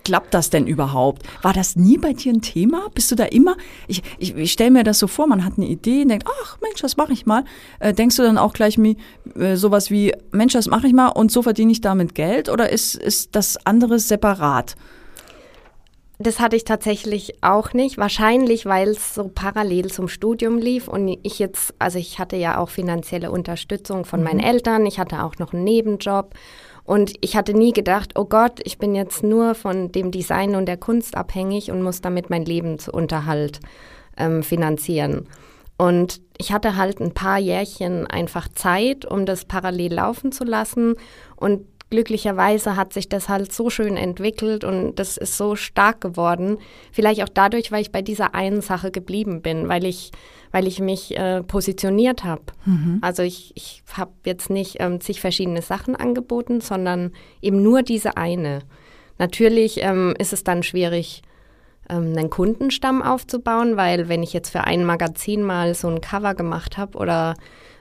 klappt 0.05 0.35
das 0.35 0.51
denn 0.51 0.67
überhaupt? 0.67 1.23
War 1.43 1.53
das 1.53 1.75
nie 1.77 1.99
bei 1.99 2.13
dir 2.13 2.33
ein 2.33 2.41
Thema? 2.41 2.87
Bist 2.95 3.11
du 3.11 3.17
da 3.17 3.25
immer? 3.25 3.57
Ich, 3.89 4.03
ich, 4.19 4.37
ich 4.37 4.53
stelle 4.53 4.71
mir 4.71 4.85
das 4.85 4.99
so 4.99 5.09
vor, 5.09 5.27
man 5.27 5.45
hat 5.45 5.55
eine 5.57 5.67
Idee 5.67 6.03
und 6.03 6.09
denkt, 6.09 6.29
ach 6.43 6.59
Mensch, 6.63 6.81
das 6.81 6.97
mache 6.97 7.13
ich 7.13 7.27
mal. 7.27 7.45
Äh, 7.81 7.93
denkst 7.93 8.17
du 8.17 8.23
dann 8.23 8.39
auch 8.39 8.53
gleich 8.53 8.79
wie, 8.79 8.97
äh, 9.37 9.57
sowas 9.57 9.91
wie, 9.91 10.13
Mensch, 10.31 10.53
das 10.53 10.69
mache 10.69 10.87
ich 10.87 10.93
mal 10.93 11.09
und 11.09 11.33
so 11.33 11.43
verdiene 11.43 11.73
ich 11.73 11.81
damit 11.81 12.15
Geld? 12.15 12.49
Oder 12.49 12.71
ist, 12.71 12.95
ist 12.95 13.35
das 13.35 13.57
andere 13.67 13.99
separat? 13.99 14.77
Das 16.19 16.41
hatte 16.41 16.57
ich 16.57 16.65
tatsächlich 16.65 17.43
auch 17.43 17.75
nicht. 17.75 17.99
Wahrscheinlich, 17.99 18.65
weil 18.65 18.89
es 18.89 19.15
so 19.15 19.29
parallel 19.29 19.91
zum 19.91 20.09
Studium 20.09 20.57
lief 20.59 20.89
und 20.89 21.19
ich 21.23 21.39
jetzt, 21.39 21.75
also 21.79 21.99
ich 21.99 22.19
hatte 22.19 22.37
ja 22.37 22.59
auch 22.59 22.71
finanzielle 22.71 23.31
Unterstützung 23.31 24.07
von 24.07 24.23
meinen 24.23 24.41
Eltern, 24.41 24.87
ich 24.87 24.99
hatte 24.99 25.23
auch 25.23 25.37
noch 25.39 25.53
einen 25.53 25.65
Nebenjob 25.65 26.35
und 26.85 27.13
ich 27.21 27.37
hatte 27.37 27.53
nie 27.53 27.73
gedacht, 27.73 28.13
oh 28.19 28.25
Gott, 28.25 28.61
ich 28.65 28.79
bin 28.79 28.95
jetzt 28.95 29.23
nur 29.23 29.55
von 29.55 29.93
dem 29.93 30.11
Design 30.11 30.55
und 30.55 30.67
der 30.67 30.79
Kunst 30.79 31.17
abhängig 31.17 31.71
und 31.71 31.83
muss 31.83 32.01
damit 32.01 32.31
mein 32.31 32.47
Lebensunterhalt 32.47 33.61
ähm, 34.17 34.43
finanzieren. 34.43 35.29
Und 35.77 36.23
ich 36.39 36.53
hatte 36.53 36.77
halt 36.77 37.01
ein 37.01 37.13
paar 37.13 37.39
Jährchen 37.39 38.07
einfach 38.07 38.49
Zeit, 38.49 39.05
um 39.05 39.27
das 39.27 39.45
parallel 39.45 39.93
laufen 39.93 40.33
zu 40.33 40.45
lassen 40.45 40.95
und 41.37 41.67
glücklicherweise 41.91 42.77
hat 42.77 42.93
sich 42.93 43.09
das 43.09 43.29
halt 43.29 43.53
so 43.53 43.71
schön 43.71 43.97
entwickelt 43.97 44.65
und 44.65 44.97
das 44.97 45.17
ist 45.17 45.37
so 45.37 45.55
stark 45.55 46.01
geworden. 46.01 46.59
Vielleicht 46.93 47.23
auch 47.23 47.29
dadurch, 47.29 47.71
weil 47.71 47.83
ich 47.83 47.93
bei 47.93 48.03
dieser 48.03 48.35
einen 48.35 48.61
Sache 48.61 48.91
geblieben 48.91 49.41
bin, 49.41 49.69
weil 49.69 49.85
ich, 49.85 50.11
weil 50.51 50.67
ich 50.67 50.81
mich 50.81 51.17
äh, 51.17 51.43
positioniert 51.43 52.25
habe. 52.25 52.43
Also 53.03 53.23
ich, 53.23 53.53
ich 53.55 53.83
habe 53.93 54.13
jetzt 54.25 54.51
nicht 54.51 54.77
ähm, 54.81 55.01
zig 55.01 55.21
verschiedene 55.21 55.63
Sachen 55.63 55.95
angeboten, 55.95 56.61
sondern 56.61 57.13
eben 57.41 57.63
nur 57.63 57.83
diese 57.83 58.17
eine. 58.17 58.61
Natürlich 59.19 59.83
ähm, 59.83 60.15
ist 60.19 60.33
es 60.33 60.43
dann 60.43 60.63
schwierig, 60.63 61.23
ähm, 61.89 62.15
einen 62.17 62.31
Kundenstamm 62.31 63.01
aufzubauen, 63.01 63.77
weil 63.77 64.09
wenn 64.09 64.25
ich 64.25 64.33
jetzt 64.33 64.51
für 64.51 64.65
ein 64.65 64.85
Magazin 64.85 65.43
mal 65.43 65.75
so 65.75 65.89
ein 65.89 66.01
Cover 66.01 66.35
gemacht 66.35 66.77
habe 66.79 66.99
oder 66.99 67.35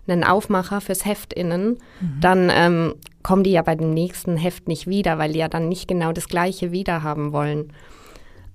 einen 0.07 0.23
Aufmacher 0.23 0.81
fürs 0.81 1.05
Heft 1.05 1.33
innen, 1.33 1.79
dann 2.21 2.51
ähm, 2.53 2.93
kommen 3.25 3.43
die 3.43 3.53
ja 3.53 3.63
bei 3.63 3.73
dem 3.73 3.89
nächsten 3.89 4.37
Heft 4.37 4.67
nicht 4.67 4.85
wieder, 4.85 5.17
weil 5.17 5.33
die 5.33 5.39
ja 5.39 5.47
dann 5.47 5.67
nicht 5.67 5.87
genau 5.87 6.11
das 6.11 6.27
gleiche 6.27 6.71
wieder 6.71 7.01
haben 7.01 7.33
wollen. 7.33 7.73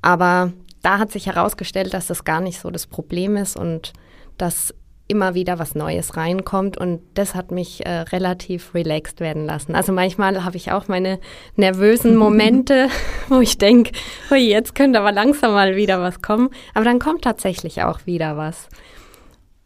Aber 0.01 0.53
da 0.81 1.01
hat 1.01 1.11
sich 1.11 1.27
herausgestellt, 1.27 1.93
dass 1.93 2.07
das 2.07 2.23
gar 2.23 2.41
nicht 2.41 2.61
so 2.61 2.71
das 2.71 2.87
Problem 2.87 3.37
ist 3.37 3.57
und 3.57 3.93
dass 4.39 4.73
immer 5.09 5.35
wieder 5.35 5.59
was 5.59 5.75
Neues 5.75 6.17
reinkommt 6.17 6.79
und 6.79 7.01
das 7.15 7.35
hat 7.35 7.51
mich 7.51 7.85
äh, 7.85 7.91
relativ 7.91 8.73
relaxed 8.73 9.19
werden 9.19 9.45
lassen. 9.45 9.75
Also 9.75 9.93
manchmal 9.93 10.45
habe 10.45 10.57
ich 10.57 10.71
auch 10.71 10.87
meine 10.87 11.19
nervösen 11.57 12.15
Momente, 12.25 12.89
wo 13.29 13.41
ich 13.41 13.59
denke, 13.59 13.91
jetzt 14.31 14.77
könnte 14.77 15.01
aber 15.01 15.11
langsam 15.11 15.51
mal 15.51 15.75
wieder 15.75 16.01
was 16.01 16.23
kommen. 16.23 16.49
Aber 16.75 16.85
dann 16.85 17.01
kommt 17.01 17.23
tatsächlich 17.23 17.83
auch 17.83 18.07
wieder 18.07 18.37
was. 18.37 18.69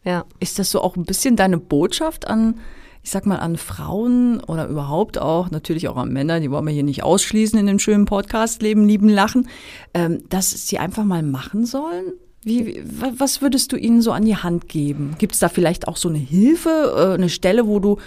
Ja. 0.03 0.25
Ist 0.39 0.57
das 0.57 0.71
so 0.71 0.81
auch 0.81 0.95
ein 0.95 1.05
bisschen 1.05 1.35
deine 1.35 1.59
Botschaft 1.59 2.25
an, 2.25 2.59
ich 3.05 3.11
sag 3.11 3.27
mal, 3.27 3.37
an 3.37 3.55
Frauen 3.55 4.39
oder 4.39 4.67
überhaupt 4.67 5.19
auch, 5.19 5.51
natürlich 5.51 5.87
auch 5.87 5.95
an 5.95 6.11
Männer, 6.11 6.39
die 6.39 6.49
wollen 6.49 6.65
wir 6.65 6.73
hier 6.73 6.81
nicht 6.81 7.03
ausschließen 7.03 7.57
in 7.59 7.67
dem 7.67 7.77
schönen 7.77 8.05
Podcast 8.05 8.63
Leben, 8.63 8.87
Lieben, 8.87 9.09
Lachen, 9.09 9.47
ähm, 9.93 10.23
dass 10.29 10.67
sie 10.67 10.79
einfach 10.79 11.03
mal 11.03 11.21
machen 11.21 11.67
sollen? 11.67 12.13
Wie, 12.43 12.81
was 12.83 13.43
würdest 13.43 13.71
du 13.71 13.75
ihnen 13.75 14.01
so 14.01 14.11
an 14.11 14.25
die 14.25 14.35
Hand 14.35 14.69
geben? 14.69 15.13
Gibt 15.19 15.33
es 15.33 15.39
da 15.39 15.49
vielleicht 15.49 15.87
auch 15.87 15.97
so 15.97 16.09
eine 16.09 16.17
Hilfe, 16.17 16.95
äh, 16.97 17.13
eine 17.13 17.29
Stelle, 17.29 17.67
wo 17.67 17.77
du 17.79 17.99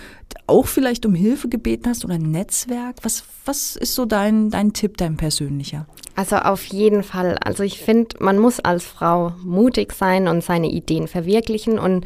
auch 0.48 0.66
vielleicht 0.66 1.06
um 1.06 1.14
Hilfe 1.14 1.48
gebeten 1.48 1.88
hast 1.88 2.04
oder 2.04 2.14
ein 2.14 2.32
Netzwerk? 2.32 2.96
Was, 3.02 3.22
was 3.44 3.76
ist 3.76 3.94
so 3.94 4.04
dein, 4.04 4.50
dein 4.50 4.72
Tipp, 4.72 4.96
dein 4.96 5.16
persönlicher? 5.16 5.86
Also 6.16 6.36
auf 6.38 6.64
jeden 6.64 7.04
Fall. 7.04 7.38
Also 7.38 7.62
ich 7.62 7.78
finde, 7.78 8.16
man 8.18 8.40
muss 8.40 8.58
als 8.58 8.82
Frau 8.82 9.32
mutig 9.44 9.92
sein 9.92 10.26
und 10.26 10.42
seine 10.42 10.68
Ideen 10.68 11.06
verwirklichen. 11.06 11.78
Und 11.78 12.04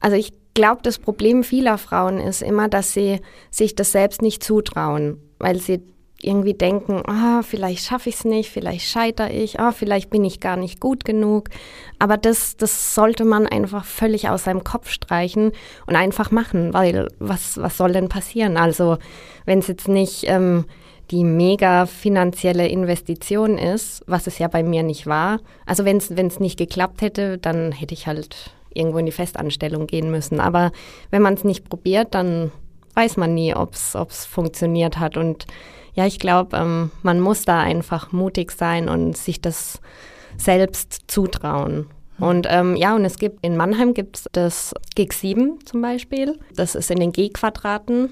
also 0.00 0.16
ich 0.16 0.32
glaube, 0.54 0.80
das 0.82 0.98
Problem 0.98 1.44
vieler 1.44 1.78
Frauen 1.78 2.18
ist 2.18 2.42
immer, 2.42 2.68
dass 2.68 2.92
sie 2.92 3.20
sich 3.50 3.74
das 3.74 3.92
selbst 3.92 4.22
nicht 4.22 4.42
zutrauen, 4.42 5.18
weil 5.38 5.58
sie 5.58 5.82
irgendwie 6.22 6.54
denken, 6.54 7.02
ah, 7.06 7.42
vielleicht 7.42 7.84
schaffe 7.84 8.08
ich 8.08 8.16
es 8.16 8.24
nicht, 8.24 8.50
vielleicht 8.50 8.86
scheitere 8.86 9.32
ich, 9.32 9.58
ah, 9.58 9.72
vielleicht 9.72 10.10
bin 10.10 10.24
ich 10.24 10.40
gar 10.40 10.56
nicht 10.56 10.80
gut 10.80 11.04
genug. 11.04 11.48
Aber 11.98 12.16
das, 12.16 12.56
das 12.56 12.94
sollte 12.94 13.24
man 13.24 13.46
einfach 13.46 13.84
völlig 13.84 14.28
aus 14.28 14.44
seinem 14.44 14.64
Kopf 14.64 14.90
streichen 14.90 15.52
und 15.86 15.96
einfach 15.96 16.30
machen, 16.30 16.72
weil 16.72 17.08
was, 17.18 17.60
was 17.60 17.76
soll 17.76 17.92
denn 17.92 18.08
passieren? 18.08 18.56
Also 18.56 18.98
wenn 19.46 19.58
es 19.58 19.66
jetzt 19.66 19.88
nicht 19.88 20.24
ähm, 20.28 20.64
die 21.10 21.24
mega 21.24 21.86
finanzielle 21.86 22.68
Investition 22.68 23.58
ist, 23.58 24.02
was 24.06 24.26
es 24.26 24.38
ja 24.38 24.48
bei 24.48 24.62
mir 24.62 24.82
nicht 24.82 25.06
war. 25.06 25.40
Also 25.66 25.84
wenn 25.84 25.98
es 25.98 26.40
nicht 26.40 26.58
geklappt 26.58 27.02
hätte, 27.02 27.38
dann 27.38 27.72
hätte 27.72 27.94
ich 27.94 28.06
halt 28.06 28.52
irgendwo 28.74 28.98
in 28.98 29.06
die 29.06 29.12
Festanstellung 29.12 29.86
gehen 29.86 30.10
müssen. 30.10 30.40
Aber 30.40 30.72
wenn 31.10 31.22
man 31.22 31.34
es 31.34 31.44
nicht 31.44 31.68
probiert, 31.68 32.14
dann 32.14 32.52
weiß 32.94 33.16
man 33.16 33.34
nie, 33.34 33.54
ob 33.54 33.74
es 33.74 34.26
funktioniert 34.26 34.98
hat. 34.98 35.16
Und 35.16 35.46
ja, 35.94 36.06
ich 36.06 36.18
glaube, 36.18 36.56
ähm, 36.56 36.90
man 37.02 37.20
muss 37.20 37.44
da 37.44 37.60
einfach 37.60 38.12
mutig 38.12 38.52
sein 38.52 38.88
und 38.88 39.16
sich 39.16 39.40
das 39.40 39.80
selbst 40.36 41.04
zutrauen. 41.06 41.86
Und 42.18 42.46
ähm, 42.50 42.76
ja, 42.76 42.94
und 42.94 43.04
es 43.04 43.18
gibt 43.18 43.44
in 43.44 43.56
Mannheim 43.56 43.94
gibt 43.94 44.16
es 44.16 44.28
das 44.32 44.74
Gig 44.94 45.12
7 45.12 45.58
zum 45.64 45.82
Beispiel. 45.82 46.38
Das 46.54 46.74
ist 46.74 46.90
in 46.90 47.00
den 47.00 47.12
G-Quadraten 47.12 48.10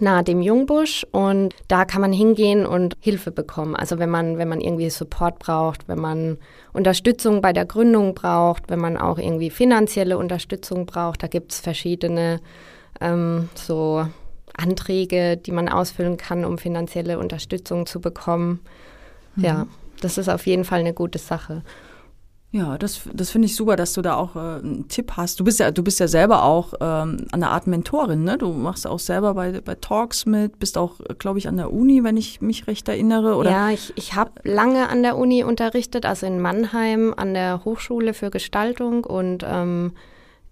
nahe 0.00 0.22
dem 0.24 0.42
Jungbusch 0.42 1.06
und 1.10 1.54
da 1.68 1.84
kann 1.84 2.00
man 2.00 2.12
hingehen 2.12 2.66
und 2.66 2.96
Hilfe 3.00 3.30
bekommen. 3.30 3.76
Also 3.76 3.98
wenn 3.98 4.10
man, 4.10 4.38
wenn 4.38 4.48
man 4.48 4.60
irgendwie 4.60 4.90
Support 4.90 5.38
braucht, 5.38 5.88
wenn 5.88 6.00
man 6.00 6.38
Unterstützung 6.72 7.40
bei 7.40 7.52
der 7.52 7.64
Gründung 7.64 8.14
braucht, 8.14 8.68
wenn 8.68 8.80
man 8.80 8.96
auch 8.96 9.18
irgendwie 9.18 9.50
finanzielle 9.50 10.18
Unterstützung 10.18 10.86
braucht, 10.86 11.22
da 11.22 11.26
gibt 11.26 11.52
es 11.52 11.60
verschiedene 11.60 12.40
ähm, 13.00 13.48
so 13.54 14.06
Anträge, 14.56 15.36
die 15.36 15.52
man 15.52 15.68
ausfüllen 15.68 16.16
kann, 16.16 16.44
um 16.44 16.58
finanzielle 16.58 17.18
Unterstützung 17.18 17.86
zu 17.86 18.00
bekommen. 18.00 18.60
Ja, 19.36 19.66
das 20.00 20.18
ist 20.18 20.28
auf 20.28 20.46
jeden 20.46 20.64
Fall 20.64 20.80
eine 20.80 20.94
gute 20.94 21.18
Sache. 21.18 21.62
Ja, 22.54 22.78
das, 22.78 23.00
das 23.12 23.30
finde 23.30 23.46
ich 23.46 23.56
super, 23.56 23.74
dass 23.74 23.94
du 23.94 24.00
da 24.00 24.14
auch 24.14 24.36
äh, 24.36 24.38
einen 24.38 24.86
Tipp 24.86 25.14
hast. 25.16 25.40
Du 25.40 25.44
bist 25.44 25.58
ja, 25.58 25.72
du 25.72 25.82
bist 25.82 25.98
ja 25.98 26.06
selber 26.06 26.44
auch 26.44 26.74
ähm, 26.80 27.26
eine 27.32 27.50
Art 27.50 27.66
Mentorin, 27.66 28.22
ne? 28.22 28.38
Du 28.38 28.52
machst 28.52 28.86
auch 28.86 29.00
selber 29.00 29.34
bei, 29.34 29.60
bei 29.60 29.74
Talks 29.74 30.24
mit, 30.24 30.60
bist 30.60 30.78
auch, 30.78 31.00
glaube 31.18 31.40
ich, 31.40 31.48
an 31.48 31.56
der 31.56 31.72
Uni, 31.72 32.04
wenn 32.04 32.16
ich 32.16 32.40
mich 32.40 32.68
recht 32.68 32.88
erinnere. 32.88 33.34
Oder? 33.34 33.50
Ja, 33.50 33.70
ich, 33.70 33.92
ich 33.96 34.14
habe 34.14 34.30
lange 34.44 34.88
an 34.88 35.02
der 35.02 35.18
Uni 35.18 35.42
unterrichtet, 35.42 36.06
also 36.06 36.26
in 36.26 36.40
Mannheim 36.40 37.12
an 37.16 37.34
der 37.34 37.64
Hochschule 37.64 38.14
für 38.14 38.30
Gestaltung 38.30 39.02
und 39.02 39.44
ähm, 39.44 39.90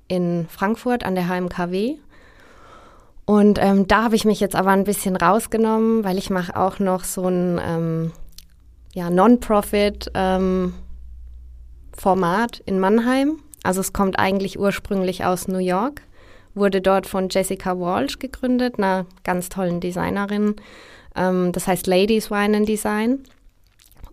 in 0.09 0.49
Frankfurt 0.49 1.05
an 1.05 1.15
der 1.15 1.29
HMKW. 1.29 1.99
Und 3.27 3.61
ähm, 3.63 3.87
da 3.87 4.03
habe 4.03 4.17
ich 4.17 4.25
mich 4.25 4.41
jetzt 4.41 4.57
aber 4.57 4.71
ein 4.71 4.83
bisschen 4.83 5.15
rausgenommen, 5.15 6.03
weil 6.03 6.19
ich 6.19 6.31
mache 6.31 6.57
auch 6.57 6.81
noch 6.81 7.05
so 7.05 7.29
ein 7.29 7.61
ähm, 7.65 8.13
ja, 8.93 9.09
Non-Profit 9.09 10.11
ähm, 10.15 10.75
Format 11.97 12.63
in 12.67 12.81
Mannheim. 12.81 13.39
Also 13.63 13.81
es 13.81 13.93
kommt 13.93 14.19
eigentlich 14.19 14.59
ursprünglich 14.59 15.25
aus 15.25 15.49
New 15.49 15.59
York, 15.59 16.03
wurde 16.55 16.81
dort 16.81 17.07
von 17.07 17.29
Jessica 17.31 17.79
Walsh 17.79 18.19
gegründet, 18.19 18.79
einer 18.79 19.07
ganz 19.25 19.49
tollen 19.49 19.81
Designerin. 19.81 20.57
Ähm, 21.15 21.53
das 21.53 21.67
heißt 21.67 21.87
Ladies 21.87 22.31
Wine 22.31 22.57
and 22.57 22.69
Design. 22.69 23.21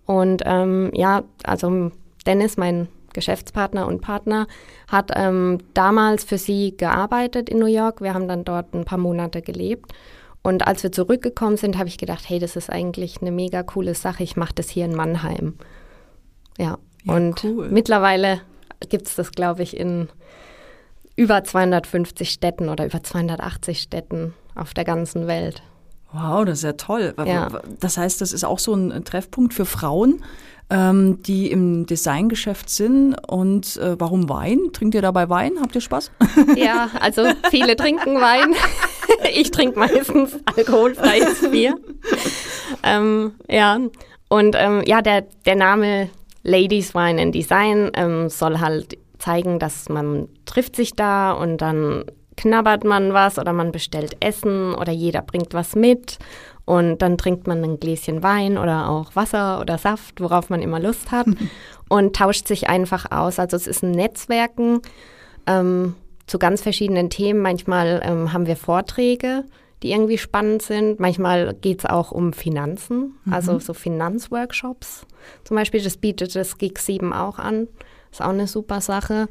Und 0.05 0.43
ähm, 0.45 0.91
ja, 0.93 1.23
also 1.43 1.91
Dennis, 2.25 2.57
mein 2.57 2.87
Geschäftspartner 3.13 3.87
und 3.87 4.01
Partner, 4.01 4.47
hat 4.87 5.11
ähm, 5.15 5.59
damals 5.73 6.23
für 6.23 6.37
sie 6.37 6.75
gearbeitet 6.77 7.49
in 7.49 7.59
New 7.59 7.65
York. 7.65 8.01
Wir 8.01 8.13
haben 8.13 8.27
dann 8.27 8.43
dort 8.43 8.73
ein 8.73 8.85
paar 8.85 8.97
Monate 8.97 9.41
gelebt. 9.41 9.93
Und 10.41 10.65
als 10.67 10.83
wir 10.83 10.91
zurückgekommen 10.91 11.57
sind, 11.57 11.77
habe 11.77 11.89
ich 11.89 11.97
gedacht, 11.97 12.29
hey, 12.29 12.39
das 12.39 12.55
ist 12.55 12.69
eigentlich 12.69 13.21
eine 13.21 13.31
mega 13.31 13.61
coole 13.61 13.93
Sache. 13.93 14.23
Ich 14.23 14.37
mache 14.37 14.53
das 14.55 14.69
hier 14.69 14.85
in 14.85 14.95
Mannheim. 14.95 15.55
Ja, 16.57 16.77
und 17.15 17.43
cool. 17.43 17.69
mittlerweile 17.69 18.41
gibt 18.89 19.07
es 19.07 19.15
das, 19.15 19.31
glaube 19.31 19.63
ich, 19.63 19.75
in 19.75 20.09
über 21.15 21.43
250 21.43 22.29
Städten 22.29 22.69
oder 22.69 22.85
über 22.85 23.03
280 23.03 23.81
Städten 23.81 24.33
auf 24.55 24.73
der 24.73 24.85
ganzen 24.85 25.27
Welt. 25.27 25.61
Wow, 26.11 26.45
das 26.45 26.59
ist 26.59 26.63
ja 26.63 26.73
toll. 26.73 27.13
Ja. 27.25 27.49
Das 27.79 27.97
heißt, 27.97 28.21
das 28.21 28.31
ist 28.31 28.43
auch 28.43 28.57
so 28.57 28.73
ein 28.73 29.03
Treffpunkt 29.03 29.53
für 29.53 29.65
Frauen, 29.65 30.23
ähm, 30.71 31.21
die 31.21 31.51
im 31.51 31.85
Designgeschäft 31.85 32.69
sind. 32.69 33.15
Und 33.27 33.77
äh, 33.77 33.99
warum 33.99 34.27
Wein? 34.29 34.59
Trinkt 34.73 34.95
ihr 34.95 35.01
dabei 35.01 35.29
Wein? 35.29 35.53
Habt 35.61 35.75
ihr 35.75 35.81
Spaß? 35.81 36.11
Ja, 36.55 36.89
also 36.99 37.25
viele 37.51 37.75
trinken 37.75 38.15
Wein. 38.15 38.55
ich 39.35 39.51
trinke 39.51 39.77
meistens 39.77 40.37
alkoholfreies 40.55 41.51
Bier. 41.51 41.75
ähm, 42.83 43.33
ja, 43.47 43.77
und 44.29 44.55
ähm, 44.57 44.83
ja, 44.85 45.01
der, 45.01 45.23
der 45.45 45.55
Name 45.55 46.09
Ladies 46.49 46.95
Wine 46.95 47.21
and 47.21 47.35
Design 47.35 47.91
ähm, 47.93 48.29
soll 48.29 48.59
halt 48.59 48.97
zeigen, 49.19 49.59
dass 49.59 49.87
man 49.87 50.27
trifft 50.45 50.75
sich 50.75 50.93
da 50.93 51.31
und 51.31 51.57
dann 51.57 52.05
knabbert 52.37 52.83
man 52.83 53.13
was 53.13 53.37
oder 53.37 53.53
man 53.53 53.71
bestellt 53.71 54.17
Essen 54.19 54.73
oder 54.73 54.91
jeder 54.91 55.21
bringt 55.21 55.53
was 55.53 55.75
mit 55.75 56.17
und 56.65 57.01
dann 57.01 57.17
trinkt 57.17 57.47
man 57.47 57.63
ein 57.63 57.79
Gläschen 57.79 58.23
Wein 58.23 58.57
oder 58.57 58.89
auch 58.89 59.15
Wasser 59.15 59.59
oder 59.59 59.77
Saft, 59.77 60.21
worauf 60.21 60.49
man 60.49 60.61
immer 60.61 60.79
Lust 60.79 61.11
hat 61.11 61.27
und 61.89 62.15
tauscht 62.15 62.47
sich 62.47 62.69
einfach 62.69 63.11
aus. 63.11 63.39
Also 63.39 63.57
es 63.57 63.67
ist 63.67 63.83
ein 63.83 63.91
Netzwerken 63.91 64.81
ähm, 65.45 65.95
zu 66.25 66.39
ganz 66.39 66.61
verschiedenen 66.61 67.09
Themen. 67.09 67.41
Manchmal 67.41 68.01
ähm, 68.03 68.33
haben 68.33 68.47
wir 68.47 68.55
Vorträge, 68.55 69.43
die 69.83 69.91
irgendwie 69.91 70.17
spannend 70.17 70.61
sind. 70.61 70.99
Manchmal 70.99 71.53
geht 71.53 71.79
es 71.79 71.85
auch 71.85 72.11
um 72.11 72.33
Finanzen, 72.33 73.17
mhm. 73.23 73.33
also 73.33 73.59
so 73.59 73.73
Finanzworkshops 73.73 75.05
zum 75.43 75.55
Beispiel. 75.55 75.81
Das 75.81 75.97
bietet 75.97 76.35
das 76.35 76.57
Gig 76.57 76.77
7 76.77 77.13
auch 77.13 77.39
an. 77.39 77.67
Ist 78.11 78.21
auch 78.21 78.29
eine 78.29 78.47
super 78.47 78.81
Sache. 78.81 79.27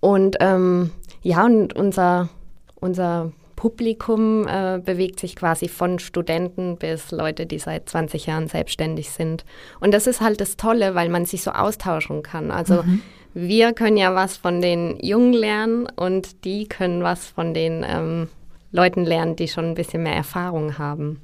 Und 0.00 0.36
ähm, 0.40 0.90
ja, 1.22 1.44
und 1.44 1.74
unser, 1.74 2.28
unser 2.76 3.32
Publikum 3.56 4.46
äh, 4.46 4.80
bewegt 4.84 5.18
sich 5.18 5.34
quasi 5.34 5.68
von 5.68 5.98
Studenten 5.98 6.76
bis 6.76 7.10
Leute, 7.10 7.46
die 7.46 7.58
seit 7.58 7.88
20 7.88 8.26
Jahren 8.26 8.48
selbstständig 8.48 9.10
sind. 9.10 9.44
Und 9.80 9.92
das 9.92 10.06
ist 10.06 10.20
halt 10.20 10.40
das 10.40 10.56
Tolle, 10.56 10.94
weil 10.94 11.08
man 11.08 11.24
sich 11.24 11.42
so 11.42 11.50
austauschen 11.50 12.22
kann. 12.22 12.50
Also 12.50 12.82
mhm. 12.82 13.02
wir 13.34 13.72
können 13.72 13.96
ja 13.96 14.14
was 14.14 14.36
von 14.36 14.60
den 14.60 14.98
Jungen 15.00 15.32
lernen 15.32 15.88
und 15.96 16.44
die 16.44 16.68
können 16.68 17.02
was 17.02 17.26
von 17.26 17.54
den 17.54 17.84
ähm, 17.88 18.28
Leuten 18.76 19.04
lernen, 19.04 19.36
die 19.36 19.48
schon 19.48 19.64
ein 19.64 19.74
bisschen 19.74 20.02
mehr 20.02 20.14
Erfahrung 20.14 20.78
haben. 20.78 21.20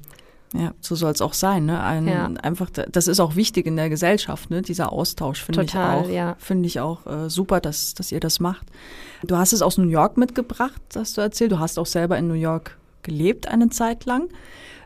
Ja, 0.55 0.73
so 0.81 0.95
soll 0.95 1.11
es 1.11 1.21
auch 1.21 1.33
sein. 1.33 1.65
Ne? 1.65 1.81
Ein, 1.81 2.07
ja. 2.07 2.29
Einfach, 2.41 2.69
das 2.69 3.07
ist 3.07 3.19
auch 3.19 3.35
wichtig 3.35 3.65
in 3.65 3.75
der 3.75 3.89
Gesellschaft, 3.89 4.51
ne? 4.51 4.61
dieser 4.61 4.91
Austausch 4.93 5.43
finde 5.43 5.63
ich 5.63 5.75
auch. 5.75 6.07
Ja. 6.07 6.35
Finde 6.37 6.67
ich 6.67 6.79
auch 6.79 7.05
äh, 7.07 7.29
super, 7.29 7.59
dass, 7.59 7.95
dass 7.95 8.11
ihr 8.11 8.19
das 8.19 8.39
macht. 8.39 8.67
Du 9.23 9.37
hast 9.37 9.53
es 9.53 9.61
aus 9.61 9.77
New 9.77 9.87
York 9.87 10.17
mitgebracht, 10.17 10.81
hast 10.95 11.17
du 11.17 11.21
erzählt. 11.21 11.51
Du 11.51 11.59
hast 11.59 11.79
auch 11.79 11.85
selber 11.85 12.17
in 12.17 12.27
New 12.27 12.35
York 12.35 12.77
gelebt 13.01 13.47
eine 13.47 13.69
Zeit 13.69 14.05
lang. 14.05 14.29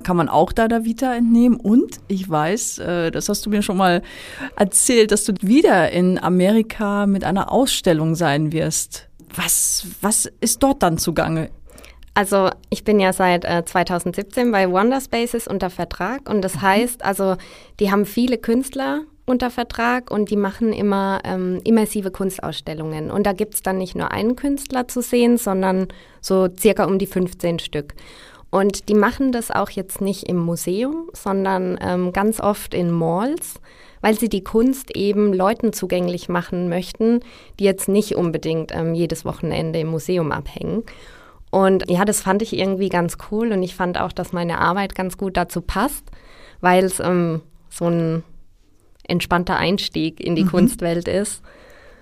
Kann 0.04 0.16
man 0.16 0.30
auch 0.30 0.52
da 0.52 0.68
der 0.68 0.86
Vita 0.86 1.14
entnehmen. 1.14 1.60
Und 1.60 2.00
ich 2.08 2.30
weiß, 2.30 2.80
äh, 2.80 3.12
das 3.12 3.30
hast 3.30 3.46
du 3.46 3.50
mir 3.50 3.62
schon 3.62 3.78
mal 3.78 4.04
erzählt, 4.56 5.12
dass 5.12 5.26
du 5.26 5.34
wieder 5.42 5.92
in 5.92 6.18
Amerika 6.18 7.08
mit 7.08 7.24
einer 7.24 7.52
Ausstellung 7.52 8.16
sein 8.16 8.52
wirst. 8.52 9.10
Was, 9.36 9.88
was 10.02 10.32
ist 10.40 10.64
dort 10.64 10.82
dann 10.84 10.98
zugange? 10.98 11.50
Also 12.18 12.50
ich 12.72 12.84
bin 12.84 13.00
ja 13.00 13.14
seit 13.14 13.46
äh, 13.46 13.64
2017 13.64 14.52
bei 14.52 14.72
Wonderspaces 14.72 15.48
unter 15.48 15.70
Vertrag 15.70 16.28
und 16.28 16.42
das 16.42 16.56
mhm. 16.56 16.62
heißt, 16.64 17.06
also 17.06 17.36
die 17.80 17.92
haben 17.92 18.08
viele 18.08 18.40
Künstler 18.40 19.02
unter 19.28 19.52
Vertrag 19.52 20.10
und 20.10 20.32
die 20.32 20.36
machen 20.36 20.74
immer 20.74 21.20
ähm, 21.26 21.62
immersive 21.64 22.10
Kunstausstellungen. 22.10 23.12
Und 23.12 23.28
da 23.28 23.34
gibt 23.34 23.54
es 23.54 23.62
dann 23.62 23.78
nicht 23.78 23.96
nur 23.96 24.12
einen 24.12 24.36
Künstler 24.36 24.88
zu 24.88 25.04
sehen, 25.04 25.38
sondern 25.38 25.90
so 26.20 26.48
circa 26.58 26.86
um 26.86 26.98
die 26.98 27.06
15 27.06 27.60
Stück. 27.60 27.94
Und 28.50 28.90
die 28.90 28.96
machen 28.96 29.32
das 29.32 29.52
auch 29.52 29.70
jetzt 29.70 30.02
nicht 30.02 30.24
im 30.24 30.38
Museum, 30.38 31.12
sondern 31.14 31.78
ähm, 31.80 32.14
ganz 32.14 32.40
oft 32.40 32.74
in 32.74 32.90
Malls, 32.90 33.62
weil 34.02 34.18
sie 34.18 34.30
die 34.30 34.44
Kunst 34.44 34.96
eben 34.96 35.34
Leuten 35.34 35.72
zugänglich 35.72 36.30
machen 36.30 36.68
möchten, 36.68 37.20
die 37.60 37.66
jetzt 37.66 37.88
nicht 37.88 38.16
unbedingt 38.16 38.74
ähm, 38.74 38.96
jedes 38.96 39.24
Wochenende 39.24 39.82
im 39.82 39.90
Museum 39.90 40.32
abhängen. 40.32 40.84
Und 41.50 41.90
ja, 41.90 42.06
das 42.06 42.22
fand 42.22 42.42
ich 42.42 42.58
irgendwie 42.58 42.90
ganz 42.90 43.18
cool 43.32 43.52
und 43.52 43.64
ich 43.64 43.76
fand 43.76 44.00
auch, 44.00 44.12
dass 44.12 44.34
meine 44.34 44.60
Arbeit 44.60 44.96
ganz 44.96 45.18
gut 45.18 45.38
dazu 45.38 45.62
passt, 45.62 46.04
weil 46.60 46.84
es 46.84 47.00
ähm, 47.00 47.42
so 47.70 47.86
ein 47.86 48.24
entspannter 49.08 49.56
Einstieg 49.56 50.20
in 50.20 50.36
die 50.36 50.44
mhm. 50.44 50.50
Kunstwelt 50.50 51.08
ist. 51.08 51.42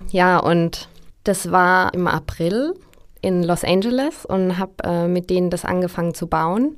Ja, 0.10 0.40
und 0.40 0.90
das 1.24 1.52
war 1.52 1.94
im 1.94 2.08
April 2.08 2.74
in 3.22 3.44
Los 3.44 3.64
Angeles 3.64 4.26
und 4.26 4.58
habe 4.58 4.74
äh, 4.84 5.08
mit 5.08 5.30
denen 5.30 5.50
das 5.50 5.66
angefangen 5.66 6.14
zu 6.14 6.28
bauen. 6.28 6.78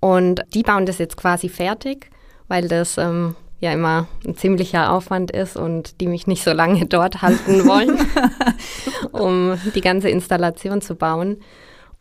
Und 0.00 0.42
die 0.54 0.62
bauen 0.62 0.86
das 0.86 0.98
jetzt 0.98 1.16
quasi 1.16 1.48
fertig, 1.48 2.10
weil 2.48 2.68
das 2.68 2.98
ähm, 2.98 3.34
ja 3.60 3.72
immer 3.72 4.06
ein 4.26 4.36
ziemlicher 4.36 4.92
Aufwand 4.92 5.30
ist 5.30 5.56
und 5.56 6.00
die 6.00 6.06
mich 6.06 6.26
nicht 6.26 6.44
so 6.44 6.52
lange 6.52 6.86
dort 6.86 7.22
halten 7.22 7.66
wollen, 7.66 7.98
um 9.12 9.58
die 9.74 9.80
ganze 9.80 10.10
Installation 10.10 10.82
zu 10.82 10.94
bauen 10.94 11.38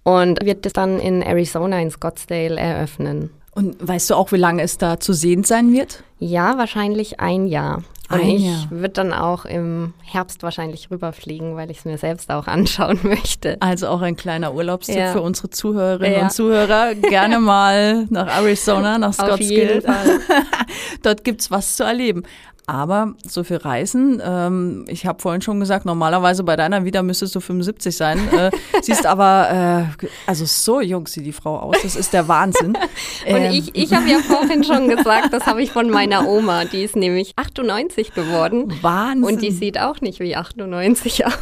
und 0.05 0.45
wird 0.45 0.65
das 0.65 0.73
dann 0.73 0.99
in 0.99 1.21
Arizona 1.23 1.81
in 1.81 1.89
Scottsdale 1.89 2.57
eröffnen. 2.57 3.31
Und 3.55 3.75
weißt 3.85 4.11
du 4.11 4.15
auch, 4.15 4.31
wie 4.31 4.37
lange 4.37 4.61
es 4.61 4.77
da 4.77 4.99
zu 4.99 5.13
sehen 5.13 5.43
sein 5.43 5.73
wird? 5.73 6.03
Ja, 6.19 6.57
wahrscheinlich 6.57 7.19
ein 7.19 7.47
Jahr. 7.47 7.83
Und 8.09 8.21
ein 8.21 8.29
ich 8.29 8.69
würde 8.69 8.89
dann 8.89 9.13
auch 9.13 9.45
im 9.45 9.93
Herbst 10.03 10.43
wahrscheinlich 10.43 10.91
rüberfliegen, 10.91 11.55
weil 11.55 11.71
ich 11.71 11.79
es 11.79 11.85
mir 11.85 11.97
selbst 11.97 12.29
auch 12.29 12.45
anschauen 12.47 12.99
möchte. 13.01 13.59
Also 13.61 13.87
auch 13.87 14.01
ein 14.01 14.15
kleiner 14.15 14.53
Urlaubstipp 14.53 14.97
ja. 14.97 15.11
für 15.11 15.21
unsere 15.21 15.49
Zuhörerinnen 15.49 16.17
ja. 16.17 16.23
und 16.23 16.31
Zuhörer. 16.31 16.93
Gerne 16.93 17.39
mal 17.39 18.05
nach 18.11 18.27
Arizona, 18.27 18.99
nach 18.99 19.13
Scottsdale. 19.13 19.81
Dort 21.01 21.23
gibt 21.23 21.41
es 21.41 21.49
was 21.49 21.77
zu 21.77 21.83
erleben. 21.83 22.23
Aber 22.67 23.13
so 23.23 23.43
viel 23.43 23.57
Reisen, 23.57 24.21
ähm, 24.25 24.85
ich 24.87 25.05
habe 25.05 25.21
vorhin 25.21 25.41
schon 25.41 25.59
gesagt, 25.59 25.85
normalerweise 25.85 26.43
bei 26.43 26.55
deiner 26.55 26.83
wieder 26.83 27.03
müsstest 27.03 27.35
du 27.35 27.39
75 27.39 27.95
sein. 27.95 28.19
Äh, 28.33 28.51
siehst 28.81 29.05
aber, 29.05 29.89
äh, 30.01 30.07
also 30.25 30.45
so 30.45 30.81
jung 30.81 31.05
sieht 31.07 31.25
die 31.25 31.31
Frau 31.31 31.59
aus, 31.59 31.77
das 31.83 31.95
ist 31.95 32.13
der 32.13 32.27
Wahnsinn. 32.27 32.75
Und 33.27 33.35
ähm. 33.35 33.51
ich, 33.51 33.75
ich 33.75 33.93
habe 33.93 34.09
ja 34.09 34.19
vorhin 34.19 34.63
schon 34.63 34.87
gesagt, 34.87 35.31
das 35.31 35.45
habe 35.45 35.61
ich 35.61 35.71
von 35.71 35.89
meiner 35.89 36.27
Oma, 36.27 36.65
die 36.65 36.83
ist 36.83 36.95
nämlich 36.95 37.33
98 37.35 38.13
geworden. 38.13 38.73
Wahnsinn. 38.81 39.23
Und 39.23 39.41
die 39.41 39.51
sieht 39.51 39.79
auch 39.79 40.01
nicht 40.01 40.19
wie 40.19 40.35
98 40.35 41.25
aus. 41.25 41.33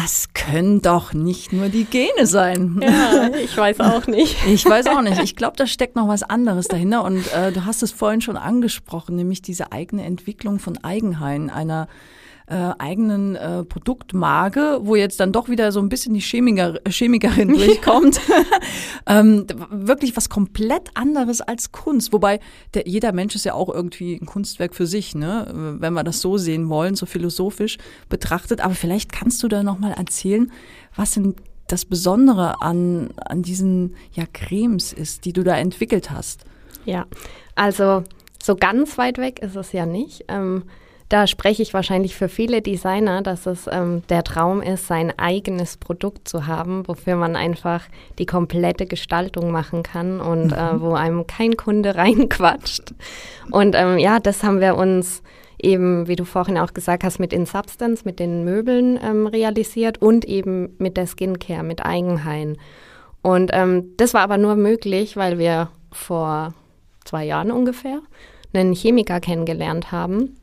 Das 0.00 0.28
können 0.32 0.80
doch 0.80 1.12
nicht 1.12 1.52
nur 1.52 1.70
die 1.70 1.84
Gene 1.84 2.24
sein. 2.24 2.80
Ja, 2.80 3.30
ich 3.34 3.56
weiß 3.56 3.80
auch 3.80 4.06
nicht. 4.06 4.36
Ich 4.46 4.64
weiß 4.64 4.86
auch 4.86 5.02
nicht. 5.02 5.20
Ich 5.20 5.34
glaube, 5.34 5.56
da 5.56 5.66
steckt 5.66 5.96
noch 5.96 6.06
was 6.06 6.22
anderes 6.22 6.68
dahinter. 6.68 7.02
Und 7.02 7.26
äh, 7.32 7.50
du 7.50 7.64
hast 7.64 7.82
es 7.82 7.90
vorhin 7.90 8.20
schon 8.20 8.36
angesprochen, 8.36 9.16
nämlich 9.16 9.42
diese 9.42 9.72
eigene 9.72 10.04
Entwicklung 10.04 10.60
von 10.60 10.78
Eigenheim, 10.84 11.50
einer 11.52 11.88
äh, 12.48 12.72
eigenen 12.78 13.36
äh, 13.36 13.64
Produktmarke, 13.64 14.80
wo 14.82 14.96
jetzt 14.96 15.20
dann 15.20 15.32
doch 15.32 15.48
wieder 15.48 15.70
so 15.70 15.80
ein 15.80 15.88
bisschen 15.88 16.14
die 16.14 16.20
Chemiker, 16.20 16.80
Chemikerin 16.88 17.48
durchkommt. 17.54 18.20
ähm, 19.06 19.46
wirklich 19.70 20.16
was 20.16 20.28
komplett 20.28 20.90
anderes 20.94 21.40
als 21.40 21.72
Kunst. 21.72 22.12
Wobei 22.12 22.40
der, 22.74 22.88
jeder 22.88 23.12
Mensch 23.12 23.34
ist 23.34 23.44
ja 23.44 23.54
auch 23.54 23.68
irgendwie 23.68 24.14
ein 24.14 24.26
Kunstwerk 24.26 24.74
für 24.74 24.86
sich, 24.86 25.14
ne? 25.14 25.76
wenn 25.78 25.92
wir 25.92 26.04
das 26.04 26.20
so 26.20 26.38
sehen 26.38 26.68
wollen, 26.68 26.94
so 26.94 27.06
philosophisch 27.06 27.76
betrachtet. 28.08 28.60
Aber 28.60 28.74
vielleicht 28.74 29.12
kannst 29.12 29.42
du 29.42 29.48
da 29.48 29.62
nochmal 29.62 29.92
erzählen, 29.92 30.50
was 30.96 31.12
denn 31.12 31.34
das 31.66 31.84
Besondere 31.84 32.62
an, 32.62 33.10
an 33.16 33.42
diesen 33.42 33.94
ja, 34.12 34.24
Cremes 34.32 34.92
ist, 34.92 35.26
die 35.26 35.34
du 35.34 35.44
da 35.44 35.56
entwickelt 35.56 36.10
hast. 36.10 36.44
Ja, 36.86 37.06
also 37.54 38.04
so 38.42 38.56
ganz 38.56 38.96
weit 38.96 39.18
weg 39.18 39.40
ist 39.40 39.56
es 39.56 39.72
ja 39.72 39.84
nicht. 39.84 40.24
Ähm, 40.28 40.62
da 41.08 41.26
spreche 41.26 41.62
ich 41.62 41.72
wahrscheinlich 41.72 42.16
für 42.16 42.28
viele 42.28 42.60
Designer, 42.60 43.22
dass 43.22 43.46
es 43.46 43.66
ähm, 43.70 44.02
der 44.10 44.24
Traum 44.24 44.60
ist, 44.60 44.86
sein 44.86 45.12
eigenes 45.18 45.78
Produkt 45.78 46.28
zu 46.28 46.46
haben, 46.46 46.86
wofür 46.86 47.16
man 47.16 47.34
einfach 47.34 47.84
die 48.18 48.26
komplette 48.26 48.84
Gestaltung 48.84 49.50
machen 49.50 49.82
kann 49.82 50.20
und 50.20 50.52
äh, 50.52 50.72
mhm. 50.74 50.80
wo 50.80 50.92
einem 50.92 51.26
kein 51.26 51.56
Kunde 51.56 51.94
reinquatscht. 51.96 52.92
Und 53.50 53.74
ähm, 53.74 53.98
ja, 53.98 54.20
das 54.20 54.42
haben 54.42 54.60
wir 54.60 54.76
uns 54.76 55.22
eben, 55.60 56.06
wie 56.08 56.16
du 56.16 56.24
vorhin 56.24 56.58
auch 56.58 56.74
gesagt 56.74 57.04
hast, 57.04 57.18
mit 57.18 57.32
InSubstance, 57.32 58.04
mit 58.04 58.18
den 58.20 58.44
Möbeln 58.44 58.98
ähm, 59.02 59.26
realisiert 59.26 59.98
und 59.98 60.26
eben 60.26 60.74
mit 60.78 60.96
der 60.96 61.06
Skincare, 61.06 61.64
mit 61.64 61.84
Eigenhain. 61.84 62.58
Und 63.22 63.50
ähm, 63.54 63.94
das 63.96 64.12
war 64.14 64.20
aber 64.20 64.36
nur 64.38 64.56
möglich, 64.56 65.16
weil 65.16 65.38
wir 65.38 65.70
vor 65.90 66.54
zwei 67.04 67.24
Jahren 67.24 67.50
ungefähr 67.50 68.00
einen 68.52 68.74
Chemiker 68.74 69.20
kennengelernt 69.20 69.90
haben, 69.90 70.36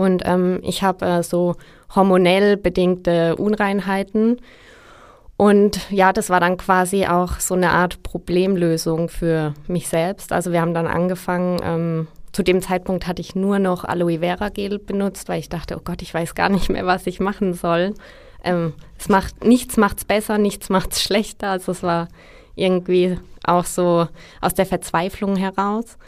und 0.00 0.22
ähm, 0.24 0.60
ich 0.62 0.82
habe 0.82 1.04
äh, 1.04 1.22
so 1.22 1.56
hormonell 1.94 2.56
bedingte 2.56 3.36
Unreinheiten. 3.36 4.40
Und 5.36 5.78
ja, 5.90 6.14
das 6.14 6.30
war 6.30 6.40
dann 6.40 6.56
quasi 6.56 7.04
auch 7.04 7.38
so 7.38 7.52
eine 7.54 7.68
Art 7.72 8.02
Problemlösung 8.02 9.10
für 9.10 9.52
mich 9.66 9.88
selbst. 9.88 10.32
Also 10.32 10.52
wir 10.52 10.62
haben 10.62 10.72
dann 10.72 10.86
angefangen, 10.86 11.60
ähm, 11.62 12.08
zu 12.32 12.42
dem 12.42 12.62
Zeitpunkt 12.62 13.06
hatte 13.06 13.20
ich 13.20 13.34
nur 13.34 13.58
noch 13.58 13.84
Aloe 13.84 14.20
Vera 14.20 14.48
Gel 14.48 14.78
benutzt, 14.78 15.28
weil 15.28 15.40
ich 15.40 15.50
dachte, 15.50 15.76
oh 15.76 15.82
Gott, 15.84 16.00
ich 16.00 16.14
weiß 16.14 16.34
gar 16.34 16.48
nicht 16.48 16.70
mehr, 16.70 16.86
was 16.86 17.06
ich 17.06 17.20
machen 17.20 17.52
soll. 17.52 17.92
Ähm, 18.42 18.72
es 18.98 19.10
macht, 19.10 19.44
nichts 19.44 19.76
macht's 19.76 20.06
besser, 20.06 20.38
nichts 20.38 20.70
macht's 20.70 21.02
schlechter. 21.02 21.50
Also 21.50 21.72
es 21.72 21.82
war 21.82 22.08
irgendwie 22.54 23.18
auch 23.44 23.66
so 23.66 24.08
aus 24.40 24.54
der 24.54 24.64
Verzweiflung 24.64 25.36
heraus. 25.36 25.98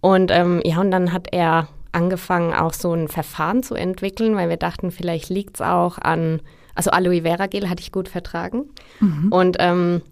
Und 0.00 0.30
ähm, 0.30 0.60
ja, 0.64 0.78
und 0.80 0.92
dann 0.92 1.12
hat 1.12 1.26
er 1.32 1.66
angefangen, 1.92 2.54
auch 2.54 2.72
so 2.72 2.92
ein 2.92 3.08
Verfahren 3.08 3.62
zu 3.62 3.74
entwickeln, 3.74 4.34
weil 4.36 4.48
wir 4.48 4.56
dachten, 4.56 4.90
vielleicht 4.90 5.28
liegt 5.28 5.56
es 5.56 5.60
auch 5.60 5.98
an 5.98 6.40
also 6.74 6.90
Aloe 6.90 7.22
Vera 7.22 7.46
Gel 7.46 7.68
hatte 7.68 7.82
ich 7.82 7.92
gut 7.92 8.08
vertragen. 8.08 8.64
Mhm. 9.00 9.28
Und 9.30 9.56
ähm, 9.60 10.02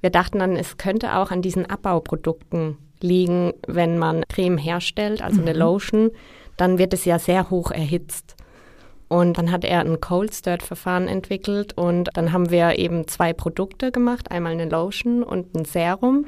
wir 0.00 0.10
dachten 0.10 0.38
dann, 0.38 0.56
es 0.56 0.76
könnte 0.76 1.16
auch 1.16 1.30
an 1.30 1.42
diesen 1.42 1.66
Abbauprodukten 1.66 2.76
liegen, 3.00 3.52
wenn 3.66 3.98
man 3.98 4.24
Creme 4.28 4.58
herstellt, 4.58 5.22
also 5.22 5.40
mhm. 5.40 5.48
eine 5.48 5.58
Lotion, 5.58 6.10
dann 6.56 6.78
wird 6.78 6.92
es 6.92 7.04
ja 7.04 7.18
sehr 7.18 7.50
hoch 7.50 7.70
erhitzt. 7.70 8.34
Und 9.06 9.38
dann 9.38 9.50
hat 9.50 9.64
er 9.64 9.80
ein 9.80 10.00
Cold 10.00 10.34
Stirred 10.34 10.62
Verfahren 10.62 11.08
entwickelt 11.08 11.72
und 11.78 12.10
dann 12.12 12.32
haben 12.32 12.50
wir 12.50 12.78
eben 12.78 13.08
zwei 13.08 13.32
Produkte 13.32 13.90
gemacht, 13.90 14.30
einmal 14.30 14.52
eine 14.52 14.68
Lotion 14.68 15.22
und 15.22 15.54
ein 15.54 15.64
Serum. 15.64 16.26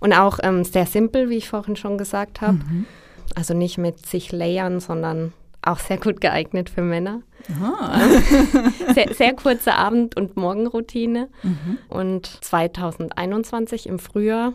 Und 0.00 0.14
auch 0.14 0.38
ähm, 0.42 0.64
sehr 0.64 0.86
simpel, 0.86 1.30
wie 1.30 1.36
ich 1.36 1.48
vorhin 1.48 1.76
schon 1.76 1.98
gesagt 1.98 2.40
habe. 2.40 2.54
Mhm. 2.54 2.86
Also 3.34 3.54
nicht 3.54 3.78
mit 3.78 4.04
zig 4.04 4.32
Layern, 4.32 4.80
sondern 4.80 5.32
auch 5.62 5.78
sehr 5.78 5.98
gut 5.98 6.20
geeignet 6.20 6.68
für 6.70 6.82
Männer. 6.82 7.22
sehr, 8.94 9.14
sehr, 9.14 9.34
kurze 9.34 9.74
Abend- 9.74 10.16
und 10.16 10.36
Morgenroutine. 10.36 11.28
Mhm. 11.42 11.78
Und 11.88 12.26
2021 12.26 13.86
im 13.86 13.98
Frühjahr 13.98 14.52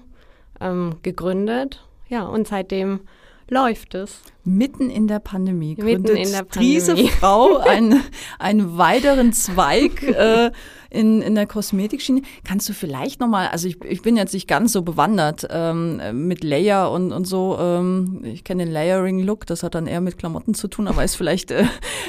ähm, 0.60 0.98
gegründet. 1.04 1.84
Ja, 2.10 2.24
und 2.24 2.48
seitdem 2.48 3.02
läuft 3.50 3.96
es. 3.96 4.22
Mitten 4.44 4.90
in 4.90 5.08
der 5.08 5.20
Pandemie 5.20 5.76
gründet 5.76 6.04
Mitten 6.04 6.18
in 6.18 6.32
der 6.32 6.44
Pandemie. 6.44 6.74
diese 6.74 6.98
Frau 7.20 7.58
einen, 7.58 8.02
einen 8.40 8.78
weiteren 8.78 9.34
Zweig 9.34 10.04
äh, 10.04 10.52
in, 10.90 11.22
in 11.22 11.36
der 11.36 11.48
Kosmetikschiene. 11.48 12.22
Kannst 12.44 12.70
du 12.70 12.74
vielleicht 12.74 13.20
nochmal, 13.20 13.48
also 13.48 13.68
ich, 13.68 13.84
ich 13.84 14.02
bin 14.02 14.16
jetzt 14.16 14.34
nicht 14.34 14.48
ganz 14.48 14.72
so 14.72 14.82
bewandert 14.82 15.48
ähm, 15.50 16.28
mit 16.28 16.44
Layer 16.44 16.92
und, 16.92 17.12
und 17.12 17.26
so. 17.26 17.58
Ähm, 17.60 18.22
ich 18.24 18.44
kenne 18.44 18.66
den 18.66 18.72
Layering-Look, 18.72 19.46
das 19.46 19.64
hat 19.64 19.76
dann 19.76 19.88
eher 19.88 20.02
mit 20.02 20.18
Klamotten 20.18 20.54
zu 20.54 20.68
tun, 20.68 20.88
aber 20.88 21.04
ist 21.04 21.16
vielleicht 21.16 21.52
äh, 21.52 21.66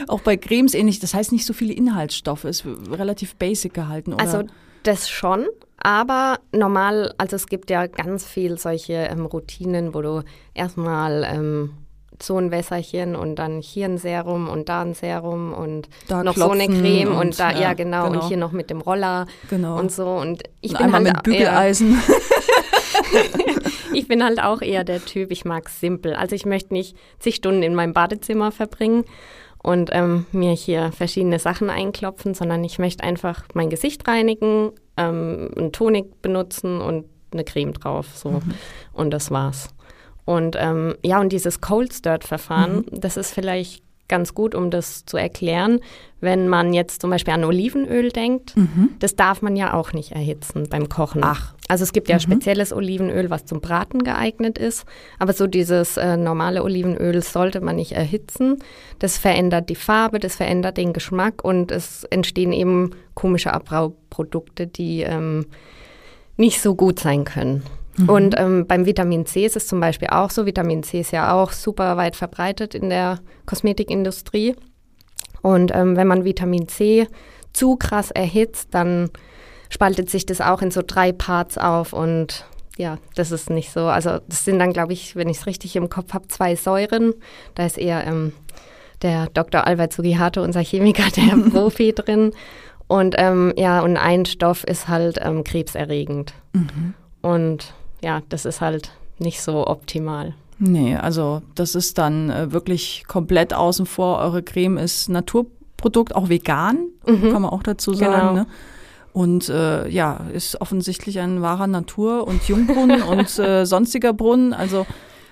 auch 0.06 0.20
bei 0.20 0.36
Cremes 0.36 0.74
ähnlich. 0.74 1.00
Das 1.00 1.14
heißt 1.14 1.32
nicht 1.32 1.44
so 1.44 1.52
viele 1.52 1.72
Inhaltsstoffe, 1.72 2.44
ist 2.44 2.64
relativ 2.90 3.34
basic 3.36 3.74
gehalten. 3.74 4.12
Oder? 4.12 4.22
Also 4.22 4.44
das 4.84 5.08
schon, 5.08 5.46
aber 5.80 6.38
normal, 6.52 7.14
also 7.18 7.36
es 7.36 7.46
gibt 7.46 7.70
ja 7.70 7.86
ganz 7.86 8.24
viel 8.24 8.58
solche 8.58 8.94
ähm, 8.94 9.26
Routinen, 9.26 9.94
wo 9.94 10.02
du 10.02 10.22
erstmal 10.54 11.24
ähm, 11.24 11.70
so 12.22 12.36
ein 12.36 12.50
Wässerchen 12.50 13.14
und 13.14 13.36
dann 13.36 13.60
hier 13.60 13.86
ein 13.86 13.98
Serum 13.98 14.48
und 14.48 14.68
da 14.68 14.82
ein 14.82 14.94
Serum 14.94 15.52
und 15.52 15.88
da 16.08 16.24
noch 16.24 16.36
so 16.36 16.50
eine 16.50 16.66
Creme 16.66 17.08
und, 17.08 17.16
und 17.16 17.40
da, 17.40 17.52
ja, 17.52 17.60
ja 17.60 17.74
genau, 17.74 18.08
genau, 18.08 18.20
und 18.20 18.28
hier 18.28 18.36
noch 18.36 18.52
mit 18.52 18.70
dem 18.70 18.80
Roller 18.80 19.26
genau. 19.50 19.78
und 19.78 19.92
so. 19.92 20.08
Und 20.08 20.42
ich 20.60 20.72
und 20.72 20.78
bin 20.78 20.92
halt 20.92 21.04
mit 21.04 21.22
Bügeleisen. 21.22 22.00
ich 23.94 24.08
bin 24.08 24.24
halt 24.24 24.42
auch 24.42 24.62
eher 24.62 24.84
der 24.84 25.04
Typ, 25.04 25.30
ich 25.30 25.44
mag 25.44 25.68
es 25.68 25.80
simpel. 25.80 26.14
Also 26.14 26.34
ich 26.34 26.44
möchte 26.44 26.74
nicht 26.74 26.96
zig 27.18 27.36
Stunden 27.36 27.62
in 27.62 27.74
meinem 27.74 27.92
Badezimmer 27.92 28.50
verbringen 28.50 29.04
und 29.62 29.90
ähm, 29.92 30.26
mir 30.32 30.52
hier 30.52 30.92
verschiedene 30.92 31.38
Sachen 31.38 31.70
einklopfen, 31.70 32.34
sondern 32.34 32.64
ich 32.64 32.78
möchte 32.78 33.04
einfach 33.04 33.44
mein 33.54 33.70
Gesicht 33.70 34.06
reinigen, 34.08 34.72
ähm, 34.98 35.50
einen 35.56 35.72
Tonik 35.72 36.20
benutzen 36.20 36.80
und 36.80 37.06
eine 37.32 37.44
Creme 37.44 37.72
drauf. 37.72 38.08
So. 38.14 38.30
Mhm. 38.30 38.54
Und 38.92 39.10
das 39.10 39.30
war's. 39.30 39.70
Und 40.24 40.56
ähm, 40.58 40.94
ja, 41.02 41.20
und 41.20 41.30
dieses 41.32 41.60
Cold 41.60 41.94
Stirred-Verfahren, 41.94 42.76
mhm. 42.76 43.00
das 43.00 43.16
ist 43.16 43.32
vielleicht 43.32 43.82
ganz 44.08 44.34
gut, 44.34 44.54
um 44.54 44.70
das 44.70 45.04
zu 45.04 45.16
erklären. 45.16 45.80
Wenn 46.20 46.48
man 46.48 46.74
jetzt 46.74 47.00
zum 47.00 47.10
Beispiel 47.10 47.32
an 47.34 47.44
Olivenöl 47.44 48.10
denkt, 48.10 48.56
mhm. 48.56 48.90
das 48.98 49.16
darf 49.16 49.42
man 49.42 49.56
ja 49.56 49.74
auch 49.74 49.92
nicht 49.92 50.12
erhitzen 50.12 50.68
beim 50.68 50.88
Kochen. 50.88 51.22
Ach. 51.22 51.54
Also 51.68 51.84
es 51.84 51.92
gibt 51.92 52.08
ja 52.08 52.16
mhm. 52.16 52.20
spezielles 52.20 52.72
Olivenöl, 52.72 53.28
was 53.28 53.44
zum 53.44 53.60
Braten 53.60 54.02
geeignet 54.02 54.56
ist, 54.56 54.86
aber 55.18 55.34
so 55.34 55.46
dieses 55.46 55.98
äh, 55.98 56.16
normale 56.16 56.62
Olivenöl 56.62 57.22
sollte 57.22 57.60
man 57.60 57.76
nicht 57.76 57.92
erhitzen. 57.92 58.56
Das 58.98 59.18
verändert 59.18 59.68
die 59.68 59.74
Farbe, 59.74 60.18
das 60.18 60.36
verändert 60.36 60.78
den 60.78 60.94
Geschmack 60.94 61.44
und 61.44 61.70
es 61.70 62.04
entstehen 62.04 62.54
eben 62.54 62.92
komische 63.14 63.52
Abbauprodukte, 63.52 64.66
die 64.66 65.02
ähm, 65.02 65.46
nicht 66.38 66.62
so 66.62 66.74
gut 66.74 67.00
sein 67.00 67.24
können. 67.24 67.62
Mhm. 67.98 68.08
Und 68.08 68.34
ähm, 68.38 68.66
beim 68.66 68.86
Vitamin 68.86 69.26
C 69.26 69.44
ist 69.44 69.56
es 69.56 69.66
zum 69.66 69.80
Beispiel 69.80 70.08
auch 70.08 70.30
so. 70.30 70.46
Vitamin 70.46 70.82
C 70.82 71.00
ist 71.00 71.12
ja 71.12 71.34
auch 71.34 71.52
super 71.52 71.98
weit 71.98 72.16
verbreitet 72.16 72.74
in 72.74 72.88
der 72.88 73.18
Kosmetikindustrie. 73.44 74.56
Und 75.42 75.72
ähm, 75.74 75.96
wenn 75.96 76.06
man 76.06 76.24
Vitamin 76.24 76.66
C 76.68 77.08
zu 77.52 77.76
krass 77.76 78.10
erhitzt, 78.10 78.68
dann 78.72 79.10
spaltet 79.68 80.10
sich 80.10 80.26
das 80.26 80.40
auch 80.40 80.62
in 80.62 80.70
so 80.70 80.82
drei 80.86 81.12
Parts 81.12 81.58
auf 81.58 81.92
und 81.92 82.44
ja, 82.78 82.98
das 83.16 83.32
ist 83.32 83.50
nicht 83.50 83.72
so. 83.72 83.86
Also 83.86 84.20
das 84.28 84.44
sind 84.44 84.60
dann, 84.60 84.72
glaube 84.72 84.92
ich, 84.92 85.16
wenn 85.16 85.28
ich 85.28 85.38
es 85.38 85.46
richtig 85.46 85.74
im 85.76 85.90
Kopf 85.90 86.14
habe, 86.14 86.28
zwei 86.28 86.54
Säuren. 86.54 87.12
Da 87.54 87.66
ist 87.66 87.76
eher 87.76 88.06
ähm, 88.06 88.32
der 89.02 89.26
Dr. 89.34 89.66
Albert 89.66 89.92
Sugihata, 89.92 90.42
unser 90.42 90.62
Chemiker, 90.62 91.10
der 91.16 91.36
Profi 91.50 91.92
drin. 91.92 92.32
Und 92.86 93.16
ähm, 93.18 93.52
ja, 93.56 93.80
und 93.80 93.96
ein 93.96 94.24
Stoff 94.24 94.64
ist 94.64 94.88
halt 94.88 95.18
ähm, 95.20 95.44
krebserregend. 95.44 96.32
Mhm. 96.52 96.94
Und 97.20 97.74
ja, 98.00 98.22
das 98.28 98.44
ist 98.44 98.60
halt 98.60 98.92
nicht 99.18 99.42
so 99.42 99.66
optimal. 99.66 100.34
Nee, 100.58 100.96
also 100.96 101.42
das 101.54 101.74
ist 101.74 101.98
dann 101.98 102.30
äh, 102.30 102.52
wirklich 102.52 103.04
komplett 103.06 103.54
außen 103.54 103.86
vor. 103.86 104.18
Eure 104.18 104.42
Creme 104.42 104.78
ist 104.78 105.08
Naturprodukt, 105.08 106.14
auch 106.14 106.28
vegan, 106.28 106.88
mhm. 107.06 107.32
kann 107.32 107.42
man 107.42 107.50
auch 107.50 107.62
dazu 107.62 107.92
sagen. 107.92 108.28
Genau. 108.28 108.32
Ne? 108.32 108.46
Und 109.12 109.48
äh, 109.48 109.88
ja, 109.88 110.26
ist 110.32 110.60
offensichtlich 110.60 111.18
ein 111.18 111.42
wahrer 111.42 111.66
Natur- 111.66 112.26
und 112.26 112.46
Jungbrunnen 112.46 113.02
und 113.10 113.38
äh, 113.38 113.64
sonstiger 113.64 114.12
Brunnen. 114.12 114.52
Also 114.52 114.86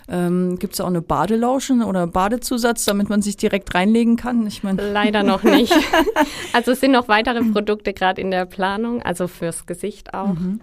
ähm, 0.09 0.59
Gibt 0.59 0.75
es 0.75 0.81
auch 0.81 0.87
eine 0.87 1.03
Badelotion 1.03 1.83
oder 1.83 2.07
Badezusatz, 2.07 2.85
damit 2.85 3.09
man 3.09 3.23
sich 3.23 3.37
direkt 3.37 3.75
reinlegen 3.75 4.17
kann? 4.17 4.47
Ich 4.47 4.63
mein 4.63 4.77
Leider 4.93 5.23
noch 5.23 5.43
nicht. 5.43 5.75
also 6.53 6.73
es 6.73 6.81
sind 6.81 6.93
noch 6.93 7.09
weitere 7.09 7.43
Produkte 7.43 7.93
gerade 7.93 8.21
in 8.21 8.31
der 8.31 8.47
Planung, 8.47 9.03
also 9.03 9.27
fürs 9.27 9.67
Gesicht 9.67 10.15
auch. 10.15 10.35
Mhm. 10.35 10.61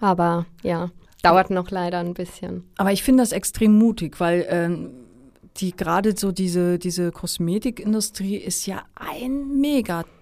Aber 0.00 0.46
ja. 0.62 0.90
Dauert 1.22 1.50
noch 1.50 1.70
leider 1.70 1.98
ein 1.98 2.14
bisschen. 2.14 2.62
Aber 2.76 2.92
ich 2.92 3.02
finde 3.02 3.22
das 3.22 3.32
extrem 3.32 3.76
mutig, 3.76 4.20
weil 4.20 4.46
ähm, 4.48 4.90
die 5.56 5.74
gerade 5.74 6.16
so 6.16 6.30
diese, 6.30 6.78
diese 6.78 7.10
Kosmetikindustrie 7.10 8.36
ist 8.36 8.66
ja 8.66 8.82
ein 8.94 9.58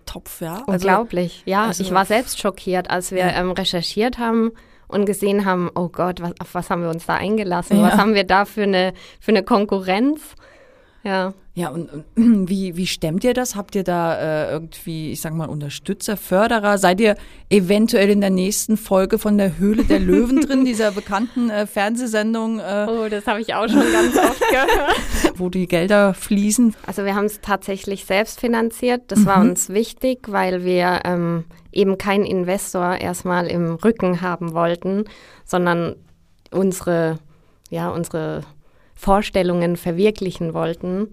Megatopf, 0.07 0.41
ja. 0.41 0.63
Also, 0.67 0.73
Unglaublich, 0.73 1.43
ja. 1.47 1.67
Also, 1.67 1.83
ich 1.83 1.93
war 1.93 2.05
selbst 2.05 2.41
schockiert, 2.41 2.91
als 2.91 3.11
wir 3.11 3.19
ja. 3.19 3.41
ähm, 3.41 3.51
recherchiert 3.51 4.19
haben 4.19 4.53
und 4.89 5.05
gesehen 5.05 5.45
haben, 5.45 5.71
oh 5.75 5.89
Gott, 5.89 6.21
was, 6.21 6.33
auf 6.41 6.55
was 6.55 6.71
haben 6.71 6.83
wir 6.83 6.91
uns 6.91 7.07
da 7.07 7.17
eingelassen? 7.17 7.79
Ja. 7.79 7.85
Was 7.85 7.95
haben 7.95 8.15
wir 8.15 8.25
da 8.25 8.45
für 8.45 8.63
eine, 8.63 8.93
für 9.21 9.33
eine 9.33 9.43
Konkurrenz? 9.43 10.35
Ja. 11.07 11.35
Ja, 11.55 11.71
und, 11.71 11.89
und 11.89 12.05
wie, 12.51 12.77
wie 12.77 12.87
stemmt 12.87 13.23
ihr 13.23 13.33
das? 13.33 13.55
Habt 13.55 13.77
ihr 13.77 13.85
da 13.85 14.19
äh, 14.19 14.51
irgendwie, 14.51 15.13
ich 15.13 15.21
sag 15.21 15.33
mal, 15.35 15.49
Unterstützer, 15.49 16.17
Förderer? 16.17 16.79
Seid 16.79 17.01
ihr 17.01 17.15
eventuell 17.49 18.11
in 18.11 18.21
der 18.21 18.31
nächsten 18.31 18.77
Folge 18.77 19.19
von 19.19 19.39
der 19.39 19.57
Höhle 19.57 19.85
der 19.85 20.01
Löwen 20.01 20.41
drin, 20.41 20.65
dieser 20.65 20.91
bekannten 20.91 21.49
äh, 21.49 21.67
Fernsehsendung? 21.67 22.59
Äh, 22.59 22.87
oh, 22.89 23.09
das 23.09 23.27
habe 23.27 23.41
ich 23.41 23.55
auch 23.55 23.69
schon 23.69 23.91
ganz 23.91 24.19
oft 24.19 24.41
gehört. 24.51 24.97
Wo 25.39 25.49
die 25.49 25.69
Gelder 25.69 26.13
fließen? 26.13 26.75
Also 26.87 27.05
wir 27.05 27.15
haben 27.15 27.27
es 27.27 27.41
tatsächlich 27.41 28.05
selbst 28.05 28.41
finanziert. 28.41 29.05
Das 29.07 29.21
mhm. 29.21 29.27
war 29.27 29.41
uns 29.41 29.69
wichtig, 29.69 30.27
weil 30.27 30.65
wir 30.65 31.03
ähm, 31.05 31.45
eben 31.71 31.99
keinen 31.99 32.25
Investor 32.25 32.97
erstmal 32.97 33.47
im 33.47 33.77
Rücken 33.77 34.23
haben 34.23 34.55
wollten, 34.55 35.05
sondern 35.45 35.95
unsere, 36.51 37.19
ja, 37.71 37.91
unsere 37.91 38.43
Vorstellungen 38.97 39.77
verwirklichen 39.77 40.55
wollten. 40.55 41.09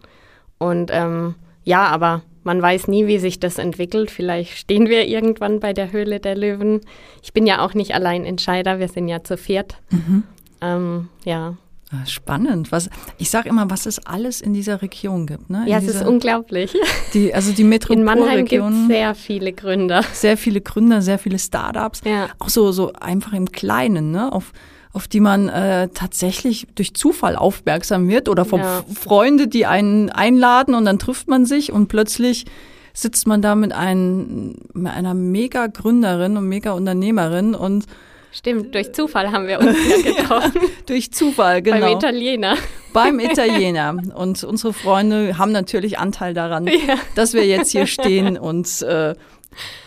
Und 0.57 0.89
ähm, 0.91 1.35
ja, 1.63 1.85
aber 1.87 2.23
man 2.43 2.61
weiß 2.61 2.87
nie, 2.87 3.07
wie 3.07 3.19
sich 3.19 3.39
das 3.39 3.57
entwickelt. 3.57 4.09
Vielleicht 4.09 4.57
stehen 4.57 4.87
wir 4.87 5.07
irgendwann 5.07 5.59
bei 5.59 5.73
der 5.73 5.91
Höhle 5.91 6.19
der 6.19 6.35
Löwen. 6.35 6.81
Ich 7.21 7.33
bin 7.33 7.45
ja 7.45 7.63
auch 7.63 7.73
nicht 7.73 7.93
allein 7.93 8.25
Entscheider, 8.25 8.79
wir 8.79 8.87
sind 8.87 9.07
ja 9.07 9.23
zu 9.23 9.37
viert. 9.37 9.77
Mhm. 9.91 10.23
Ähm, 10.61 11.09
ja. 11.25 11.57
Ah, 11.91 12.05
spannend. 12.07 12.71
Was, 12.71 12.89
ich 13.17 13.29
sage 13.29 13.49
immer, 13.49 13.69
was 13.69 13.85
es 13.85 14.03
alles 14.05 14.41
in 14.41 14.53
dieser 14.53 14.81
Region 14.81 15.27
gibt. 15.27 15.49
Ne? 15.51 15.65
ja, 15.67 15.77
es 15.77 15.85
dieser, 15.85 16.01
ist 16.01 16.07
unglaublich. 16.07 16.73
Die, 17.13 17.33
also 17.33 17.51
die 17.51 17.63
Metropolregion. 17.63 18.15
In 18.15 18.21
Mannheim 18.21 18.45
gibt 18.45 18.63
es 18.65 18.87
sehr 18.87 19.13
viele 19.15 19.53
Gründer. 19.53 20.01
Sehr 20.11 20.35
viele 20.35 20.61
Gründer, 20.61 21.01
sehr 21.03 21.19
viele 21.19 21.37
Startups. 21.37 22.01
Ja. 22.03 22.29
Auch 22.39 22.49
so, 22.49 22.71
so 22.71 22.93
einfach 22.93 23.33
im 23.33 23.51
Kleinen, 23.51 24.09
ne? 24.09 24.33
Auf, 24.33 24.53
auf 24.93 25.07
die 25.07 25.19
man 25.19 25.49
äh, 25.49 25.89
tatsächlich 25.89 26.67
durch 26.75 26.93
Zufall 26.93 27.35
aufmerksam 27.35 28.07
wird 28.07 28.29
oder 28.29 28.45
von 28.45 28.59
ja. 28.59 28.83
Freunde, 28.93 29.47
die 29.47 29.65
einen 29.65 30.11
einladen 30.11 30.75
und 30.75 30.85
dann 30.85 30.99
trifft 30.99 31.27
man 31.27 31.45
sich 31.45 31.71
und 31.71 31.87
plötzlich 31.87 32.45
sitzt 32.93 33.25
man 33.25 33.41
da 33.41 33.55
mit, 33.55 33.73
ein, 33.73 34.55
mit 34.73 34.93
einer 34.93 35.15
Mega-Gründerin 35.15 36.37
und 36.37 36.47
Mega-Unternehmerin 36.47 37.55
und 37.55 37.85
Stimmt, 38.31 38.73
durch 38.73 38.93
Zufall 38.93 39.31
haben 39.31 39.47
wir 39.47 39.59
uns 39.59 39.77
ja 40.05 40.11
getroffen. 40.15 40.61
durch 40.87 41.11
Zufall, 41.11 41.61
genau. 41.61 41.81
Beim 41.81 41.97
Italiener. 41.97 42.55
Beim 42.91 43.19
Italiener. 43.19 43.95
Und 44.15 44.43
unsere 44.43 44.73
Freunde 44.73 45.37
haben 45.37 45.51
natürlich 45.51 45.99
Anteil 45.99 46.33
daran, 46.33 46.65
ja. 46.65 46.95
dass 47.15 47.33
wir 47.33 47.45
jetzt 47.45 47.71
hier 47.71 47.85
stehen 47.85 48.37
und 48.37 48.81
äh, 48.81 49.13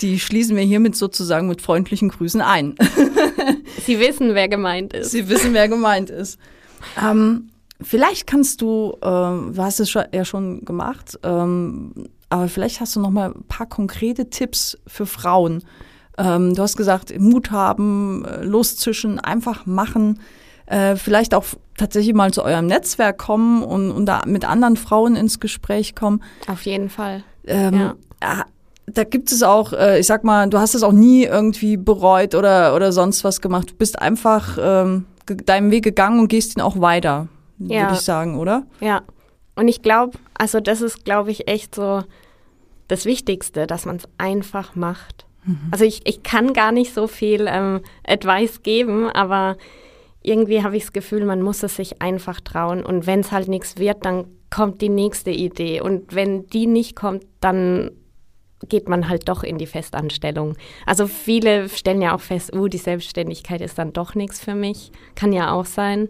die 0.01 0.21
schließen 0.21 0.57
wir 0.57 0.63
hiermit 0.63 0.95
sozusagen 0.95 1.49
mit 1.49 1.61
freundlichen 1.61 2.09
Grüßen 2.09 2.41
ein. 2.41 2.77
Sie 3.85 3.99
wissen, 4.01 4.35
wer 4.35 4.49
gemeint 4.49 4.93
ist. 4.93 5.11
Sie 5.11 5.29
wissen, 5.29 5.55
wer 5.55 5.69
gemeint 5.69 6.11
ist. 6.11 6.39
Ähm, 7.03 7.51
vielleicht 7.81 8.27
kannst 8.27 8.61
du, 8.61 8.97
äh, 9.01 9.07
du 9.07 9.57
hast 9.59 9.81
es 9.81 9.93
ja 9.95 10.25
schon 10.25 10.65
gemacht, 10.65 11.19
ähm, 11.23 11.93
aber 12.29 12.49
vielleicht 12.49 12.81
hast 12.81 12.97
du 12.97 13.01
noch 13.01 13.11
mal 13.11 13.33
ein 13.33 13.45
paar 13.49 13.67
konkrete 13.67 14.31
Tipps 14.31 14.79
für 14.87 15.07
Frauen, 15.07 15.63
ähm, 16.19 16.55
du 16.55 16.63
hast 16.63 16.77
gesagt, 16.77 17.19
Mut 17.19 17.51
haben, 17.51 18.25
äh, 18.25 18.43
loszischen, 18.43 19.19
einfach 19.19 19.67
machen. 19.67 20.21
Äh, 20.67 20.97
vielleicht 20.97 21.35
auch 21.35 21.45
tatsächlich 21.77 22.15
mal 22.15 22.33
zu 22.33 22.43
eurem 22.43 22.67
Netzwerk 22.67 23.19
kommen 23.19 23.63
und, 23.63 23.91
und 23.91 24.07
da 24.07 24.23
mit 24.27 24.45
anderen 24.45 24.77
Frauen 24.77 25.15
ins 25.15 25.41
Gespräch 25.41 25.95
kommen. 25.95 26.23
Auf 26.49 26.63
jeden 26.63 26.89
Fall. 26.89 27.23
Ähm, 27.47 27.93
ja. 28.23 28.47
Da 28.87 29.05
gibt 29.05 29.33
es 29.33 29.43
auch, 29.43 29.73
äh, 29.73 29.99
ich 29.99 30.07
sag 30.07 30.23
mal, 30.23 30.49
du 30.49 30.59
hast 30.59 30.75
es 30.75 30.83
auch 30.83 30.93
nie 30.93 31.25
irgendwie 31.25 31.77
bereut 31.77 32.35
oder, 32.35 32.75
oder 32.75 32.93
sonst 32.93 33.25
was 33.25 33.41
gemacht. 33.41 33.71
Du 33.71 33.75
bist 33.75 34.01
einfach 34.01 34.59
ähm, 34.61 35.07
deinem 35.27 35.71
Weg 35.71 35.85
gegangen 35.85 36.21
und 36.21 36.29
gehst 36.29 36.57
ihn 36.57 36.61
auch 36.61 36.81
weiter, 36.81 37.29
ja. 37.59 37.83
würde 37.83 37.95
ich 37.95 38.01
sagen, 38.01 38.39
oder? 38.39 38.65
Ja. 38.81 39.03
Und 39.57 39.69
ich 39.69 39.83
glaube, 39.83 40.19
also 40.35 40.61
das 40.61 40.83
ist, 40.83 41.05
glaube 41.05 41.31
ich, 41.31 41.49
echt 41.49 41.75
so 41.75 42.05
das 42.89 43.05
Wichtigste, 43.05 43.67
dass 43.67 43.87
man 43.87 43.97
es 43.97 44.05
einfach 44.19 44.77
macht. 44.77 45.27
Mhm. 45.45 45.59
Also 45.71 45.85
ich, 45.85 46.03
ich 46.05 46.23
kann 46.23 46.53
gar 46.53 46.73
nicht 46.73 46.95
so 46.95 47.07
viel 47.07 47.47
ähm, 47.49 47.81
Advice 48.07 48.63
geben, 48.63 49.09
aber 49.09 49.57
irgendwie 50.23 50.63
habe 50.63 50.77
ich 50.77 50.85
das 50.85 50.93
Gefühl, 50.93 51.25
man 51.25 51.41
muss 51.41 51.63
es 51.63 51.77
sich 51.77 52.03
einfach 52.03 52.41
trauen. 52.41 52.85
Und 52.85 53.07
wenn 53.07 53.21
es 53.21 53.33
halt 53.33 53.49
nichts 53.49 53.79
wird, 53.79 54.05
dann 54.05 54.27
kommt 54.51 54.81
die 54.81 54.89
nächste 54.89 55.31
Idee. 55.31 55.81
Und 55.81 56.15
wenn 56.15 56.47
die 56.49 56.67
nicht 56.67 56.97
kommt, 56.97 57.25
dann 57.41 57.93
geht 58.69 58.89
man 58.89 59.09
halt 59.09 59.29
doch 59.29 59.43
in 59.43 59.59
die 59.59 59.67
Festanstellung. 59.67 60.57
Also 60.87 61.07
viele 61.07 61.69
stellen 61.69 62.03
ja 62.03 62.15
auch 62.15 62.21
fest, 62.21 62.55
uh, 62.55 62.69
die 62.69 62.79
Selbstständigkeit 62.79 63.61
ist 63.61 63.79
dann 63.79 63.93
doch 63.93 64.15
nichts 64.15 64.41
für 64.41 64.55
mich. 64.55 64.93
Kann 65.15 65.33
ja 65.33 65.53
auch 65.53 65.67
sein. 65.67 66.09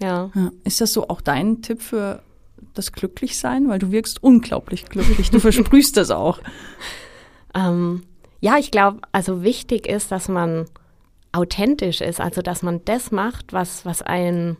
Ja. 0.00 0.30
ja. 0.34 0.50
Ist 0.64 0.80
das 0.80 0.92
so 0.92 1.08
auch 1.08 1.20
dein 1.20 1.62
Tipp 1.62 1.82
für 1.82 2.22
das 2.74 2.92
Glücklichsein? 2.92 3.68
Weil 3.68 3.78
du 3.78 3.92
wirkst 3.92 4.22
unglaublich 4.22 4.86
glücklich. 4.86 5.30
Du 5.30 5.40
versprühst 5.40 5.96
das 5.96 6.10
auch. 6.10 6.40
Ähm, 7.54 8.04
ja, 8.40 8.56
ich 8.56 8.70
glaube, 8.70 9.00
also 9.12 9.42
wichtig 9.42 9.86
ist, 9.86 10.10
dass 10.10 10.26
man 10.26 10.64
authentisch 11.32 12.00
ist, 12.00 12.18
also 12.18 12.40
dass 12.42 12.62
man 12.62 12.82
das 12.86 13.10
macht, 13.10 13.52
was, 13.52 13.84
was 13.84 14.00
einen 14.00 14.56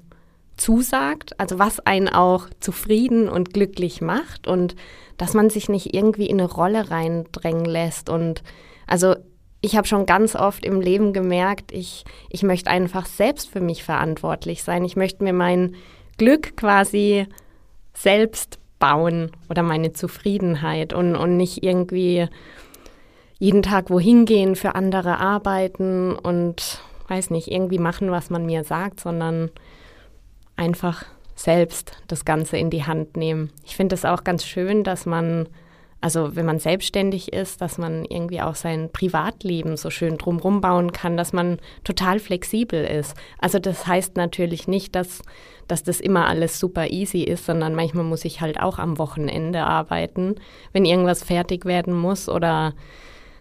zusagt, 0.62 1.38
also 1.40 1.58
was 1.58 1.80
einen 1.80 2.08
auch 2.08 2.48
zufrieden 2.60 3.28
und 3.28 3.52
glücklich 3.52 4.00
macht 4.00 4.46
und 4.46 4.76
dass 5.18 5.34
man 5.34 5.50
sich 5.50 5.68
nicht 5.68 5.92
irgendwie 5.92 6.26
in 6.26 6.40
eine 6.40 6.50
Rolle 6.50 6.90
reindrängen 6.90 7.64
lässt. 7.64 8.08
Und 8.08 8.44
also 8.86 9.16
ich 9.60 9.76
habe 9.76 9.88
schon 9.88 10.06
ganz 10.06 10.36
oft 10.36 10.64
im 10.64 10.80
Leben 10.80 11.12
gemerkt, 11.12 11.72
ich, 11.72 12.04
ich 12.30 12.44
möchte 12.44 12.70
einfach 12.70 13.06
selbst 13.06 13.50
für 13.50 13.60
mich 13.60 13.82
verantwortlich 13.82 14.62
sein. 14.62 14.84
Ich 14.84 14.94
möchte 14.94 15.24
mir 15.24 15.32
mein 15.32 15.74
Glück 16.16 16.56
quasi 16.56 17.26
selbst 17.92 18.60
bauen 18.78 19.32
oder 19.50 19.64
meine 19.64 19.92
Zufriedenheit 19.92 20.92
und, 20.92 21.16
und 21.16 21.36
nicht 21.36 21.64
irgendwie 21.64 22.28
jeden 23.38 23.62
Tag 23.62 23.90
wohin 23.90 24.26
gehen, 24.26 24.54
für 24.54 24.76
andere 24.76 25.18
arbeiten 25.18 26.14
und 26.14 26.80
weiß 27.08 27.30
nicht, 27.30 27.50
irgendwie 27.50 27.78
machen, 27.78 28.12
was 28.12 28.30
man 28.30 28.46
mir 28.46 28.62
sagt, 28.62 29.00
sondern 29.00 29.50
einfach 30.56 31.04
selbst 31.34 31.92
das 32.08 32.24
Ganze 32.24 32.56
in 32.56 32.70
die 32.70 32.84
Hand 32.84 33.16
nehmen. 33.16 33.50
Ich 33.64 33.76
finde 33.76 33.94
es 33.94 34.04
auch 34.04 34.24
ganz 34.24 34.44
schön, 34.44 34.84
dass 34.84 35.06
man, 35.06 35.48
also 36.00 36.36
wenn 36.36 36.46
man 36.46 36.58
selbstständig 36.58 37.32
ist, 37.32 37.60
dass 37.60 37.78
man 37.78 38.04
irgendwie 38.04 38.40
auch 38.40 38.54
sein 38.54 38.90
Privatleben 38.92 39.76
so 39.76 39.90
schön 39.90 40.18
drumherum 40.18 40.60
bauen 40.60 40.92
kann, 40.92 41.16
dass 41.16 41.32
man 41.32 41.58
total 41.84 42.20
flexibel 42.20 42.84
ist. 42.84 43.16
Also 43.38 43.58
das 43.58 43.86
heißt 43.86 44.16
natürlich 44.16 44.68
nicht, 44.68 44.94
dass, 44.94 45.22
dass 45.68 45.82
das 45.82 46.00
immer 46.00 46.26
alles 46.28 46.60
super 46.60 46.90
easy 46.90 47.22
ist, 47.22 47.46
sondern 47.46 47.74
manchmal 47.74 48.04
muss 48.04 48.24
ich 48.24 48.40
halt 48.40 48.60
auch 48.60 48.78
am 48.78 48.98
Wochenende 48.98 49.64
arbeiten, 49.64 50.36
wenn 50.72 50.84
irgendwas 50.84 51.24
fertig 51.24 51.64
werden 51.64 51.94
muss 51.94 52.28
oder 52.28 52.74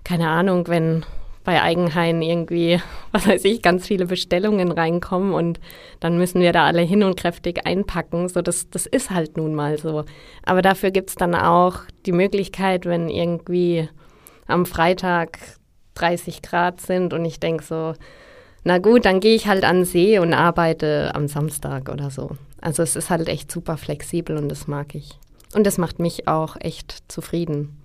keine 0.04 0.30
Ahnung, 0.30 0.68
wenn 0.68 1.06
bei 1.44 1.62
Eigenhain 1.62 2.22
irgendwie, 2.22 2.82
was 3.12 3.28
weiß 3.28 3.46
ich, 3.46 3.62
ganz 3.62 3.88
viele 3.88 4.06
Bestellungen 4.06 4.72
reinkommen 4.72 5.34
und 5.34 5.60
dann 6.00 6.18
müssen 6.18 6.42
wir 6.42 6.54
da 6.54 6.66
alle 6.66 6.82
hin 6.82 7.04
und 7.04 7.18
kräftig 7.18 7.66
einpacken. 7.66 8.30
So, 8.30 8.42
das, 8.42 8.70
das 8.70 8.86
ist 8.86 9.10
halt 9.12 9.38
nun 9.38 9.56
mal 9.56 9.78
so. 9.78 10.06
Aber 10.44 10.62
dafür 10.62 10.92
gibt 10.92 11.10
es 11.10 11.16
dann 11.16 11.36
auch 11.36 11.80
die 12.06 12.12
Möglichkeit, 12.12 12.86
wenn 12.86 13.10
irgendwie 13.10 13.90
am 14.48 14.66
Freitag 14.66 15.40
30 15.96 16.42
Grad 16.42 16.82
sind 16.82 17.14
und 17.14 17.26
ich 17.26 17.40
denke 17.40 17.64
so, 17.64 17.94
na 18.64 18.78
gut, 18.78 19.06
dann 19.06 19.20
gehe 19.20 19.36
ich 19.36 19.48
halt 19.48 19.64
an 19.64 19.86
See 19.86 20.20
und 20.20 20.34
arbeite 20.34 21.12
am 21.16 21.28
Samstag 21.28 21.90
oder 21.90 22.12
so. 22.12 22.32
Also 22.62 22.84
es 22.84 22.96
ist 22.96 23.10
halt 23.10 23.28
echt 23.28 23.52
super 23.52 23.78
flexibel 23.78 24.38
und 24.38 24.50
das 24.50 24.68
mag 24.68 24.94
ich. 24.94 25.18
Und 25.56 25.66
das 25.66 25.78
macht 25.78 26.00
mich 26.00 26.28
auch 26.28 26.56
echt 26.60 27.04
zufrieden. 27.08 27.78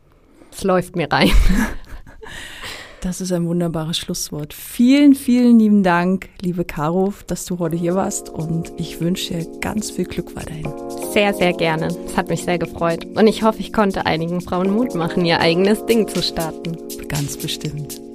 Es 0.53 0.65
läuft 0.65 0.95
mir 0.95 1.11
rein. 1.11 1.31
Das 3.01 3.21
ist 3.21 3.33
ein 3.33 3.47
wunderbares 3.47 3.99
Schlusswort. 3.99 4.53
Vielen, 4.53 5.15
vielen 5.15 5.59
lieben 5.59 5.83
Dank, 5.83 6.29
liebe 6.41 6.65
Caro, 6.65 7.13
dass 7.27 7.45
du 7.45 7.59
heute 7.59 7.77
hier 7.77 7.95
warst 7.95 8.29
und 8.29 8.73
ich 8.79 9.01
wünsche 9.01 9.35
dir 9.35 9.47
ganz 9.61 9.91
viel 9.91 10.07
Glück 10.07 10.35
weiterhin. 10.35 10.67
Sehr, 11.13 11.35
sehr 11.35 11.53
gerne. 11.53 11.89
Es 12.07 12.17
hat 12.17 12.29
mich 12.29 12.45
sehr 12.45 12.59
gefreut 12.59 13.05
und 13.05 13.27
ich 13.27 13.43
hoffe, 13.43 13.61
ich 13.61 13.73
konnte 13.73 14.07
einigen 14.07 14.41
Frauen 14.41 14.71
Mut 14.71 14.95
machen, 14.95 15.25
ihr 15.25 15.41
eigenes 15.41 15.85
Ding 15.87 16.09
zu 16.09 16.23
starten. 16.23 16.77
Ganz 17.09 17.37
bestimmt. 17.37 18.06